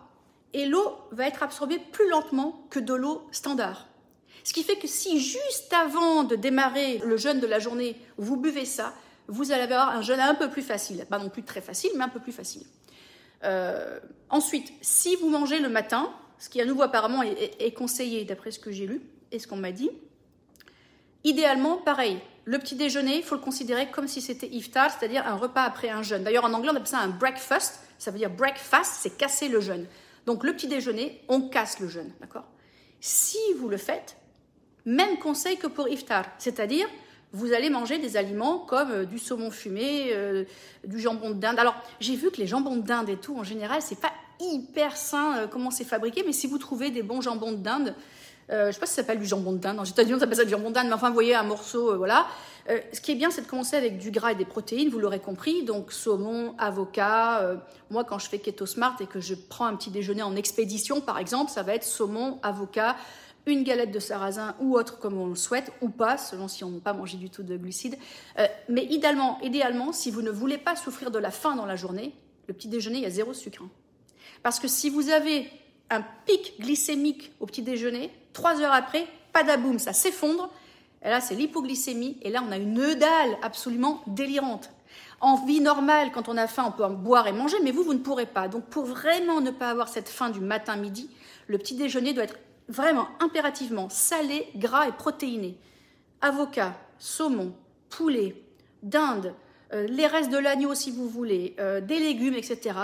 et 0.53 0.67
l'eau 0.67 0.97
va 1.11 1.27
être 1.27 1.43
absorbée 1.43 1.79
plus 1.79 2.09
lentement 2.09 2.67
que 2.71 2.79
de 2.79 2.95
l'eau 2.95 3.27
standard. 3.33 3.87
Ce 4.43 4.53
qui 4.53 4.63
fait 4.63 4.77
que 4.77 4.87
si 4.87 5.21
juste 5.21 5.73
avant 5.73 6.25
de 6.25 6.37
démarrer 6.37 6.99
le 6.99 7.17
jeûne 7.17 7.41
de 7.41 7.47
la 7.47 7.59
journée, 7.59 7.97
vous 8.19 8.37
buvez 8.37 8.67
ça, 8.67 8.93
vous 9.27 9.53
allez 9.53 9.63
avoir 9.63 9.89
un 9.91 10.03
jeûne 10.03 10.21
un 10.21 10.35
peu 10.35 10.51
plus 10.51 10.63
facile. 10.63 11.07
Pas 11.09 11.19
non 11.19 11.31
plus 11.31 11.43
très 11.43 11.63
facile, 11.63 11.91
mais 11.97 12.05
un 12.05 12.09
peu 12.09 12.21
plus 12.21 12.33
facile. 12.33 12.63
Euh, 13.45 13.99
ensuite, 14.31 14.73
si 14.81 15.17
vous 15.17 15.29
mangez 15.29 15.61
le 15.61 15.69
matin, 15.69 16.13
ce 16.39 16.49
qui 16.49 16.61
à 16.61 16.65
nouveau 16.65 16.83
apparemment 16.83 17.23
est 17.23 17.75
conseillé 17.75 18.25
d'après 18.25 18.51
ce 18.51 18.59
que 18.59 18.73
j'ai 18.73 18.87
lu 18.87 19.01
et 19.31 19.39
ce 19.39 19.47
qu'on 19.47 19.57
m'a 19.57 19.73
dit, 19.73 19.91
idéalement, 21.23 21.77
pareil, 21.77 22.19
le 22.45 22.59
petit 22.59 22.75
déjeuner, 22.75 23.17
il 23.17 23.23
faut 23.23 23.35
le 23.35 23.41
considérer 23.41 23.91
comme 23.91 24.09
si 24.09 24.21
c'était 24.21 24.49
iftar, 24.49 24.91
c'est-à-dire 24.91 25.27
un 25.27 25.37
repas 25.37 25.63
après 25.63 25.89
un 25.89 26.03
jeûne. 26.03 26.25
D'ailleurs, 26.25 26.45
en 26.45 26.53
anglais, 26.53 26.71
on 26.73 26.77
appelle 26.77 26.87
ça 26.87 26.99
un 26.99 27.09
breakfast. 27.09 27.81
Ça 27.99 28.11
veut 28.11 28.19
dire 28.19 28.31
breakfast, 28.31 28.99
c'est 29.01 29.17
casser 29.17 29.49
le 29.49 29.61
jeûne. 29.61 29.87
Donc, 30.27 30.45
le 30.45 30.53
petit 30.53 30.69
déjeuner, 30.69 31.23
on 31.29 31.49
casse 31.49 31.81
le 31.81 31.89
jeûne, 31.89 32.13
d'accord? 32.21 32.45
Si 33.01 33.39
vous 33.59 33.69
le 33.69 33.77
faites, 33.77 34.17
même 34.85 35.19
conseil 35.19 35.57
que 35.57 35.67
pour 35.67 35.89
iftar, 35.89 36.27
c'est-à-dire 36.39 36.89
vous 37.35 37.53
allez 37.53 37.69
manger 37.69 37.99
des 37.99 38.17
aliments 38.17 38.59
comme 38.59 38.91
euh, 38.91 39.05
du 39.05 39.19
saumon 39.19 39.51
fumé, 39.51 40.13
euh, 40.13 40.45
du 40.87 40.99
jambon 41.01 41.31
de 41.31 41.41
dinde. 41.45 41.59
Alors, 41.59 41.75
j'ai 42.01 42.17
vu 42.17 42.31
que 42.31 42.39
les 42.39 42.47
jambons 42.47 42.77
de 42.77 42.87
dinde 42.87 43.11
et 43.11 43.17
tout, 43.17 43.37
en 43.37 43.45
général, 43.45 43.83
c'est 43.83 44.01
pas 44.01 44.13
hyper 44.41 44.97
sain 44.97 45.37
euh, 45.37 45.47
comment 45.47 45.71
c'est 45.71 45.85
fabriqué, 45.85 46.23
mais 46.25 46.33
si 46.33 46.47
vous 46.47 46.59
trouvez 46.59 46.91
des 46.91 47.03
bons 47.03 47.21
jambons 47.21 47.53
de 47.53 47.63
dinde, 47.63 47.95
Euh, 48.51 48.67
je 48.67 48.73
sais 48.73 48.81
pas 48.81 48.85
si 48.85 48.93
ça 48.93 49.01
s'appelle 49.01 49.21
du 49.21 49.25
jambon 49.25 49.53
de 49.53 49.59
dinde. 49.59 49.81
Les 49.83 49.89
États-Unis, 49.89 50.19
on 50.21 50.23
appelle 50.23 50.37
ça 50.37 50.45
du 50.45 50.51
jambon 50.51 50.69
de 50.69 50.75
dinde, 50.75 50.89
mais 50.89 50.93
enfin, 50.93 51.09
vous 51.09 51.15
voyez, 51.15 51.35
un 51.35 51.49
morceau, 51.49 51.97
voilà. 51.97 52.27
Ce 52.93 53.01
qui 53.01 53.13
est 53.13 53.15
bien, 53.15 53.31
c'est 53.31 53.41
de 53.41 53.47
commencer 53.47 53.75
avec 53.75 53.97
du 53.97 54.11
gras 54.11 54.33
et 54.33 54.35
des 54.35 54.45
protéines, 54.45 54.91
vous 54.91 54.99
l'aurez 54.99 55.19
compris. 55.19 55.65
Donc, 55.65 55.93
saumon, 55.93 56.55
avocat. 56.59 57.57
Moi, 57.89 58.05
quand 58.05 58.19
je 58.19 58.29
fais 58.29 58.39
Keto 58.39 58.67
Smart 58.67 58.97
et 59.01 59.07
que 59.07 59.19
je 59.19 59.35
prends 59.35 59.65
un 59.65 59.77
petit 59.77 59.91
déjeuner 59.91 60.23
en 60.23 60.37
expédition, 60.37 61.01
par 61.01 61.17
exemple, 61.17 61.51
ça 61.51 61.63
va 61.63 61.75
être 61.75 61.85
saumon, 61.85 62.39
avocat, 62.43 62.97
une 63.47 63.63
galette 63.63 63.91
de 63.91 63.99
sarrasin 63.99 64.55
ou 64.61 64.77
autre 64.77 64.99
comme 64.99 65.19
on 65.19 65.27
le 65.27 65.35
souhaite, 65.35 65.73
ou 65.81 65.89
pas, 65.89 66.17
selon 66.17 66.49
si 66.49 66.65
on 66.65 66.71
n'a 66.71 66.81
pas 66.81 66.93
mangé 66.93 67.17
du 67.17 67.31
tout 67.31 67.43
de 67.43 67.57
glucides. 67.57 67.99
Euh, 68.39 68.47
mais 68.69 68.85
idéalement, 68.87 69.39
idéalement, 69.43 69.93
si 69.93 70.11
vous 70.11 70.23
ne 70.23 70.31
voulez 70.31 70.59
pas 70.59 70.77
souffrir 70.77 71.11
de 71.11 71.19
la 71.19 71.31
faim 71.31 71.57
dans 71.57 71.67
la 71.67 71.77
journée, 71.77 72.15
le 72.49 72.55
petit 72.55 72.69
déjeuner, 72.69 72.99
il 72.99 73.03
y 73.03 73.07
a 73.07 73.11
zéro 73.11 73.33
sucre. 73.33 73.63
hein. 73.63 73.69
Parce 74.43 74.61
que 74.61 74.69
si 74.69 74.91
vous 74.91 75.11
avez 75.11 75.51
un 75.91 76.03
pic 76.27 76.55
glycémique 76.61 77.33
au 77.41 77.47
petit 77.47 77.63
déjeuner, 77.63 78.11
trois 78.33 78.61
heures 78.61 78.73
après, 78.73 79.07
padaboum, 79.33 79.79
ça 79.79 79.93
s'effondre. 79.93 80.51
Et 81.03 81.09
là, 81.09 81.21
c'est 81.21 81.35
l'hypoglycémie. 81.35 82.19
Et 82.23 82.31
là, 82.31 82.43
on 82.47 82.53
a 82.53 82.57
une 82.57 82.95
dalle 82.95 83.37
absolument 83.43 84.03
délirante. 84.07 84.71
En 85.21 85.45
vie 85.45 85.61
normale, 85.61 86.11
quand 86.13 86.29
on 86.29 86.37
a 86.37 86.47
faim, 86.47 86.65
on 86.67 86.73
peut 86.73 86.85
en 86.85 86.91
boire 86.91 87.27
et 87.27 87.33
manger, 87.33 87.57
mais 87.63 87.71
vous, 87.71 87.83
vous 87.83 87.95
ne 87.95 87.99
pourrez 87.99 88.27
pas. 88.27 88.49
Donc, 88.49 88.65
pour 88.65 88.85
vraiment 88.85 89.41
ne 89.41 89.51
pas 89.51 89.71
avoir 89.71 89.89
cette 89.89 90.09
faim 90.09 90.31
du 90.31 90.41
matin-midi, 90.41 91.11
le 91.47 91.59
petit 91.59 91.75
déjeuner 91.75 92.13
doit 92.13 92.25
être 92.25 92.39
vraiment 92.69 93.09
impérativement 93.21 93.89
salé, 93.89 94.49
gras 94.57 94.89
et 94.89 94.93
protéiné. 94.93 95.57
Avocat, 96.21 96.75
saumon, 96.99 97.55
poulet, 97.91 98.37
dinde, 98.83 99.35
euh, 99.73 99.87
les 99.87 100.07
restes 100.07 100.31
de 100.31 100.39
l'agneau 100.39 100.75
si 100.75 100.91
vous 100.91 101.09
voulez, 101.09 101.55
euh, 101.59 101.81
des 101.81 101.99
légumes, 101.99 102.35
etc. 102.35 102.79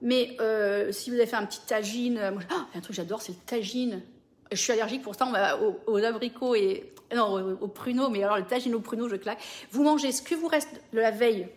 Mais 0.00 0.36
euh, 0.40 0.90
si 0.92 1.10
vous 1.10 1.16
avez 1.16 1.26
fait 1.26 1.36
un 1.36 1.46
petit 1.46 1.60
tagine, 1.66 2.18
ah, 2.50 2.66
un 2.74 2.80
truc 2.80 2.88
que 2.88 2.92
j'adore, 2.94 3.22
c'est 3.22 3.32
le 3.32 3.38
tagine. 3.46 4.02
Je 4.50 4.56
suis 4.56 4.72
allergique 4.72 5.02
pour 5.02 5.14
ça, 5.14 5.26
on 5.26 5.32
va 5.32 5.58
aux, 5.62 5.78
aux 5.86 6.04
abricots 6.04 6.54
et 6.54 6.92
non 7.14 7.32
aux, 7.32 7.64
aux 7.64 7.68
pruneaux, 7.68 8.10
mais 8.10 8.22
alors 8.22 8.36
le 8.36 8.44
tagine 8.44 8.74
aux 8.74 8.80
pruneaux, 8.80 9.08
je 9.08 9.16
claque. 9.16 9.40
Vous 9.70 9.82
mangez 9.82 10.12
ce 10.12 10.20
que 10.20 10.34
vous 10.34 10.48
reste 10.48 10.68
de 10.92 11.00
la 11.00 11.10
veille, 11.10 11.48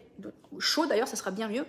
chaud 0.60 0.86
d'ailleurs, 0.86 1.08
ça 1.08 1.16
sera 1.16 1.32
bien 1.32 1.48
mieux. 1.48 1.66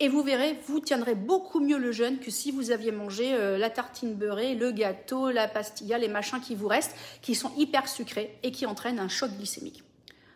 Et 0.00 0.08
vous 0.08 0.22
verrez, 0.22 0.58
vous 0.66 0.80
tiendrez 0.80 1.14
beaucoup 1.14 1.60
mieux 1.60 1.78
le 1.78 1.92
jeûne 1.92 2.18
que 2.18 2.30
si 2.30 2.50
vous 2.50 2.72
aviez 2.72 2.90
mangé 2.90 3.34
euh, 3.34 3.56
la 3.56 3.70
tartine 3.70 4.14
beurrée, 4.14 4.54
le 4.54 4.72
gâteau, 4.72 5.30
la 5.30 5.46
pastilla, 5.46 5.98
les 5.98 6.08
machins 6.08 6.40
qui 6.40 6.56
vous 6.56 6.66
restent, 6.66 6.96
qui 7.22 7.36
sont 7.36 7.52
hyper 7.56 7.88
sucrés 7.88 8.36
et 8.42 8.50
qui 8.50 8.66
entraînent 8.66 8.98
un 8.98 9.08
choc 9.08 9.30
glycémique. 9.30 9.84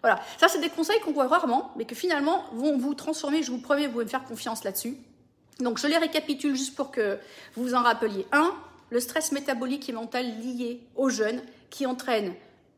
Voilà, 0.01 0.21
ça 0.39 0.47
c'est 0.47 0.61
des 0.61 0.69
conseils 0.69 1.01
qu'on 1.01 1.13
voit 1.13 1.27
rarement, 1.27 1.73
mais 1.77 1.85
que 1.85 1.97
finalement 1.97 2.45
vont 2.53 2.79
vous 2.79 2.95
transformer, 2.95 3.43
je 3.43 3.51
vous 3.51 3.59
promets, 3.59 3.87
vous 3.87 3.93
pouvez 3.93 4.05
me 4.05 4.11
faire 4.11 4.25
confiance 4.25 4.63
là-dessus. 4.63 4.97
Donc 5.59 5.79
je 5.81 5.89
les 5.89 5.99
récapitule 5.99 6.55
juste 6.55 6.77
pour 6.77 6.93
que 6.93 7.19
vous 7.57 7.65
vous 7.65 7.75
en 7.75 7.83
rappeliez. 7.83 8.27
1. 8.31 8.55
Le 8.91 9.01
stress 9.01 9.33
métabolique 9.33 9.89
et 9.89 9.93
mental 9.93 10.25
lié 10.41 10.81
au 10.95 11.09
jeûne 11.09 11.43
qui 11.69 11.85
entraîne 11.85 12.33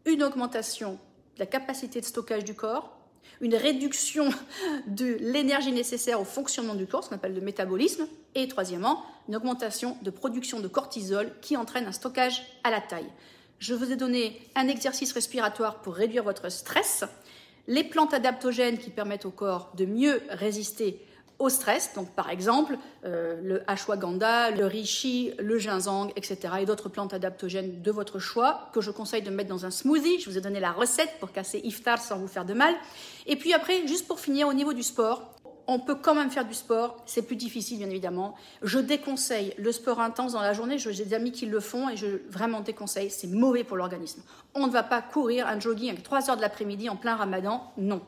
une 0.07 0.23
augmentation 0.23 0.93
de 1.35 1.41
la 1.41 1.47
capacité 1.47 2.01
de 2.01 2.07
stockage 2.07 2.45
du 2.45 2.55
corps, 2.55 3.00
une 3.41 3.55
réduction 3.55 4.29
de 4.87 5.17
l'énergie 5.21 5.73
nécessaire 5.73 6.21
au 6.21 6.25
fonctionnement 6.25 6.75
du 6.75 6.87
corps, 6.87 7.05
ce 7.05 7.09
qu'on 7.09 7.17
appelle 7.17 7.35
le 7.35 7.41
métabolisme, 7.41 8.07
et 8.35 8.49
troisièmement, 8.49 9.05
une 9.29 9.37
augmentation 9.37 9.97
de 10.03 10.11
production 10.11 10.61
de 10.61 10.69
cortisol 10.69 11.33
qui 11.41 11.57
entraîne 11.57 11.87
un 11.87 11.93
stockage 11.93 12.43
à 12.65 12.71
la 12.71 12.81
taille. 12.81 13.11
Je 13.59 13.75
vous 13.75 13.93
ai 13.93 13.97
donné 13.97 14.41
un 14.55 14.69
exercice 14.69 15.13
respiratoire 15.13 15.83
pour 15.83 15.95
réduire 15.95 16.25
votre 16.25 16.51
stress, 16.51 17.05
les 17.67 17.85
plantes 17.85 18.15
adaptogènes 18.15 18.79
qui 18.79 18.91
permettent 18.91 19.27
au 19.27 19.31
corps 19.31 19.73
de 19.77 19.85
mieux 19.85 20.23
résister 20.31 21.05
au 21.41 21.49
stress, 21.49 21.95
donc 21.95 22.11
par 22.11 22.31
exemple 22.31 22.79
euh, 23.05 23.41
le 23.43 23.63
ashwagandha, 23.69 24.51
le 24.51 24.67
reishi, 24.67 25.33
le 25.39 25.59
ginseng, 25.59 26.13
etc. 26.15 26.39
et 26.61 26.67
d'autres 26.67 26.89
plantes 26.89 27.15
adaptogènes 27.15 27.83
de 27.83 27.91
votre 27.91 28.19
choix 28.19 28.69
que 28.73 28.81
je 28.81 28.91
conseille 28.91 29.23
de 29.23 29.31
mettre 29.31 29.49
dans 29.49 29.67
un 29.67 29.71
smoothie. 29.71 30.21
Je 30.21 30.31
vous 30.31 30.39
ai 30.39 30.41
donné 30.41 30.61
la 30.61 30.71
recette 30.71 31.11
pour 31.19 31.33
casser 31.33 31.61
iftar 31.65 32.01
sans 32.01 32.19
vous 32.19 32.29
faire 32.29 32.45
de 32.45 32.55
mal. 32.55 32.75
Et 33.27 33.37
puis 33.37 33.55
après, 33.55 33.87
juste 33.87 34.07
pour 34.07 34.21
finir 34.21 34.47
au 34.49 34.53
niveau 34.53 34.75
du 34.75 34.83
sport, 34.83 35.35
on 35.67 35.79
peut 35.79 35.95
quand 35.95 36.15
même 36.15 36.31
faire 36.31 36.45
du 36.45 36.55
sport, 36.55 36.97
c'est 37.07 37.23
plus 37.23 37.37
difficile 37.37 37.79
bien 37.79 37.89
évidemment. 37.89 38.35
Je 38.63 38.79
déconseille 38.79 39.55
le 39.57 39.73
sport 39.73 40.01
intense 40.01 40.33
dans 40.33 40.43
la 40.43 40.53
journée, 40.53 40.79
j'ai 40.79 40.93
des 40.93 41.15
amis 41.15 41.33
qui 41.33 41.47
le 41.47 41.61
font 41.61 41.89
et 41.89 41.97
je 41.97 42.07
vraiment 42.29 42.61
déconseille, 42.61 43.11
c'est 43.11 43.29
mauvais 43.29 43.65
pour 43.65 43.77
l'organisme. 43.77 44.23
On 44.55 44.67
ne 44.67 44.73
va 44.73 44.83
pas 44.83 45.01
courir 45.01 45.47
un 45.47 45.59
jogging 45.59 45.97
à 45.97 46.01
3 46.01 46.31
heures 46.31 46.37
de 46.37 46.43
l'après-midi 46.43 46.89
en 46.89 46.97
plein 46.97 47.15
ramadan, 47.15 47.73
non. 47.79 48.03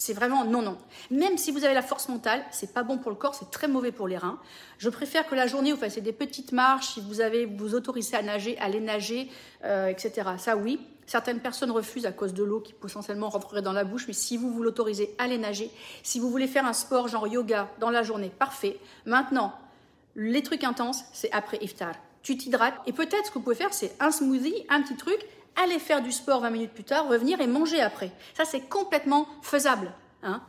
C'est 0.00 0.14
vraiment 0.14 0.46
non, 0.46 0.62
non. 0.62 0.78
Même 1.10 1.36
si 1.36 1.50
vous 1.50 1.62
avez 1.62 1.74
la 1.74 1.82
force 1.82 2.08
mentale, 2.08 2.42
c'est 2.50 2.72
pas 2.72 2.82
bon 2.82 2.96
pour 2.96 3.10
le 3.10 3.18
corps, 3.18 3.34
c'est 3.34 3.50
très 3.50 3.68
mauvais 3.68 3.92
pour 3.92 4.08
les 4.08 4.16
reins. 4.16 4.38
Je 4.78 4.88
préfère 4.88 5.26
que 5.26 5.34
la 5.34 5.46
journée, 5.46 5.72
vous 5.72 5.78
fassiez 5.78 6.00
des 6.00 6.14
petites 6.14 6.52
marches, 6.52 6.94
si 6.94 7.02
vous 7.02 7.20
avez, 7.20 7.44
vous 7.44 7.74
autorisez 7.74 8.16
à 8.16 8.22
nager, 8.22 8.56
aller 8.60 8.80
nager, 8.80 9.30
euh, 9.62 9.88
etc. 9.88 10.30
Ça, 10.38 10.56
oui. 10.56 10.80
Certaines 11.04 11.40
personnes 11.40 11.70
refusent 11.70 12.06
à 12.06 12.12
cause 12.12 12.32
de 12.32 12.42
l'eau 12.42 12.60
qui 12.60 12.72
potentiellement 12.72 13.28
rentrerait 13.28 13.60
dans 13.60 13.74
la 13.74 13.84
bouche, 13.84 14.06
mais 14.06 14.14
si 14.14 14.38
vous 14.38 14.50
vous 14.50 14.62
l'autorisez, 14.62 15.14
allez 15.18 15.36
nager. 15.36 15.70
Si 16.02 16.18
vous 16.18 16.30
voulez 16.30 16.48
faire 16.48 16.64
un 16.64 16.72
sport 16.72 17.08
genre 17.08 17.28
yoga 17.28 17.68
dans 17.78 17.90
la 17.90 18.02
journée, 18.02 18.30
parfait. 18.30 18.78
Maintenant, 19.04 19.52
les 20.16 20.42
trucs 20.42 20.64
intenses, 20.64 21.04
c'est 21.12 21.30
après 21.32 21.58
iftar. 21.62 21.92
Tu 22.22 22.38
t'hydrates 22.38 22.80
et 22.86 22.94
peut-être 22.94 23.26
ce 23.26 23.30
que 23.30 23.34
vous 23.34 23.44
pouvez 23.44 23.54
faire, 23.54 23.74
c'est 23.74 23.94
un 24.00 24.12
smoothie, 24.12 24.64
un 24.70 24.80
petit 24.80 24.96
truc, 24.96 25.18
aller 25.62 25.78
faire 25.78 26.02
du 26.02 26.12
sport 26.12 26.40
20 26.40 26.50
minutes 26.50 26.72
plus 26.72 26.84
tard, 26.84 27.08
revenir 27.08 27.40
et 27.40 27.46
manger 27.46 27.80
après. 27.80 28.12
Ça, 28.34 28.44
c'est 28.44 28.62
complètement 28.68 29.26
faisable. 29.42 29.92
Hein 30.22 30.42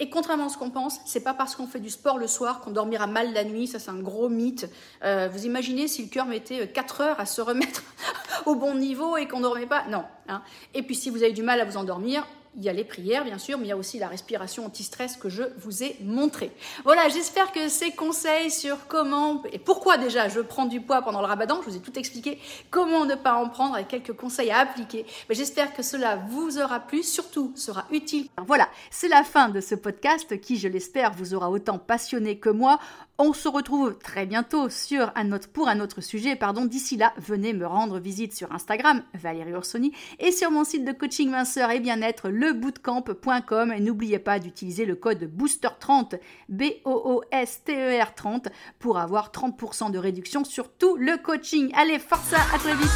et 0.00 0.10
contrairement 0.10 0.46
à 0.46 0.48
ce 0.48 0.56
qu'on 0.56 0.70
pense, 0.70 1.00
c'est 1.06 1.24
pas 1.24 1.34
parce 1.34 1.56
qu'on 1.56 1.66
fait 1.66 1.80
du 1.80 1.90
sport 1.90 2.18
le 2.18 2.28
soir 2.28 2.60
qu'on 2.60 2.70
dormira 2.70 3.08
mal 3.08 3.32
la 3.32 3.44
nuit. 3.44 3.66
Ça, 3.66 3.80
c'est 3.80 3.90
un 3.90 3.98
gros 3.98 4.28
mythe. 4.28 4.70
Euh, 5.02 5.28
vous 5.32 5.44
imaginez 5.44 5.88
si 5.88 6.02
le 6.02 6.08
cœur 6.08 6.26
mettait 6.26 6.68
4 6.68 7.00
heures 7.00 7.20
à 7.20 7.26
se 7.26 7.40
remettre 7.40 7.82
au 8.46 8.54
bon 8.54 8.76
niveau 8.76 9.16
et 9.16 9.26
qu'on 9.26 9.38
ne 9.38 9.42
dormait 9.42 9.66
pas? 9.66 9.84
Non. 9.88 10.04
Hein 10.28 10.42
et 10.74 10.82
puis, 10.82 10.94
si 10.94 11.10
vous 11.10 11.24
avez 11.24 11.32
du 11.32 11.42
mal 11.42 11.60
à 11.60 11.64
vous 11.64 11.76
endormir, 11.76 12.24
il 12.56 12.62
y 12.64 12.68
a 12.68 12.72
les 12.72 12.84
prières, 12.84 13.24
bien 13.24 13.38
sûr, 13.38 13.58
mais 13.58 13.66
il 13.66 13.68
y 13.68 13.72
a 13.72 13.76
aussi 13.76 13.98
la 13.98 14.08
respiration 14.08 14.66
anti-stress 14.66 15.16
que 15.16 15.28
je 15.28 15.42
vous 15.58 15.82
ai 15.82 15.96
montré. 16.02 16.50
Voilà, 16.84 17.08
j'espère 17.08 17.52
que 17.52 17.68
ces 17.68 17.92
conseils 17.92 18.50
sur 18.50 18.86
comment 18.88 19.42
et 19.52 19.58
pourquoi 19.58 19.98
déjà 19.98 20.28
je 20.28 20.40
prends 20.40 20.66
du 20.66 20.80
poids 20.80 21.02
pendant 21.02 21.20
le 21.20 21.26
ramadan, 21.26 21.60
je 21.62 21.70
vous 21.70 21.76
ai 21.76 21.80
tout 21.80 21.98
expliqué, 21.98 22.38
comment 22.70 23.04
ne 23.04 23.14
pas 23.14 23.34
en 23.34 23.48
prendre 23.48 23.78
et 23.78 23.84
quelques 23.84 24.14
conseils 24.14 24.50
à 24.50 24.58
appliquer. 24.58 25.06
Mais 25.28 25.34
j'espère 25.34 25.74
que 25.74 25.82
cela 25.82 26.16
vous 26.16 26.58
aura 26.58 26.80
plu, 26.80 27.02
surtout 27.02 27.52
sera 27.54 27.84
utile. 27.90 28.28
Voilà, 28.46 28.68
c'est 28.90 29.08
la 29.08 29.24
fin 29.24 29.48
de 29.48 29.60
ce 29.60 29.74
podcast 29.74 30.40
qui, 30.40 30.56
je 30.56 30.68
l'espère, 30.68 31.12
vous 31.12 31.34
aura 31.34 31.50
autant 31.50 31.78
passionné 31.78 32.38
que 32.38 32.50
moi. 32.50 32.78
On 33.20 33.32
se 33.32 33.48
retrouve 33.48 33.98
très 33.98 34.26
bientôt 34.26 34.68
sur 34.68 35.10
un 35.16 35.32
autre, 35.32 35.48
pour 35.48 35.66
un 35.66 35.80
autre 35.80 36.00
sujet. 36.00 36.36
Pardon. 36.36 36.66
D'ici 36.66 36.96
là, 36.96 37.12
venez 37.16 37.52
me 37.52 37.66
rendre 37.66 37.98
visite 37.98 38.32
sur 38.32 38.52
Instagram, 38.52 39.02
Valérie 39.12 39.54
Orsoni, 39.54 39.92
et 40.20 40.30
sur 40.30 40.52
mon 40.52 40.62
site 40.62 40.84
de 40.84 40.92
coaching 40.92 41.28
minceur 41.28 41.72
et 41.72 41.80
bien-être, 41.80 42.28
lebootcamp.com. 42.28 43.72
Et 43.72 43.80
n'oubliez 43.80 44.20
pas 44.20 44.38
d'utiliser 44.38 44.84
le 44.84 44.94
code 44.94 45.24
BOOSTER30, 45.24 46.20
B-O-O-S-T-E-R 46.48 48.14
30, 48.14 48.48
pour 48.78 48.98
avoir 48.98 49.32
30% 49.32 49.90
de 49.90 49.98
réduction 49.98 50.44
sur 50.44 50.70
tout 50.70 50.96
le 50.96 51.16
coaching. 51.16 51.72
Allez, 51.74 51.98
force 51.98 52.32
à 52.34 52.58
très 52.58 52.76
vite! 52.76 52.88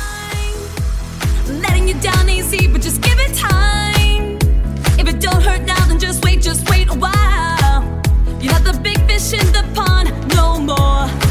no 10.35 10.61
more. 10.61 11.22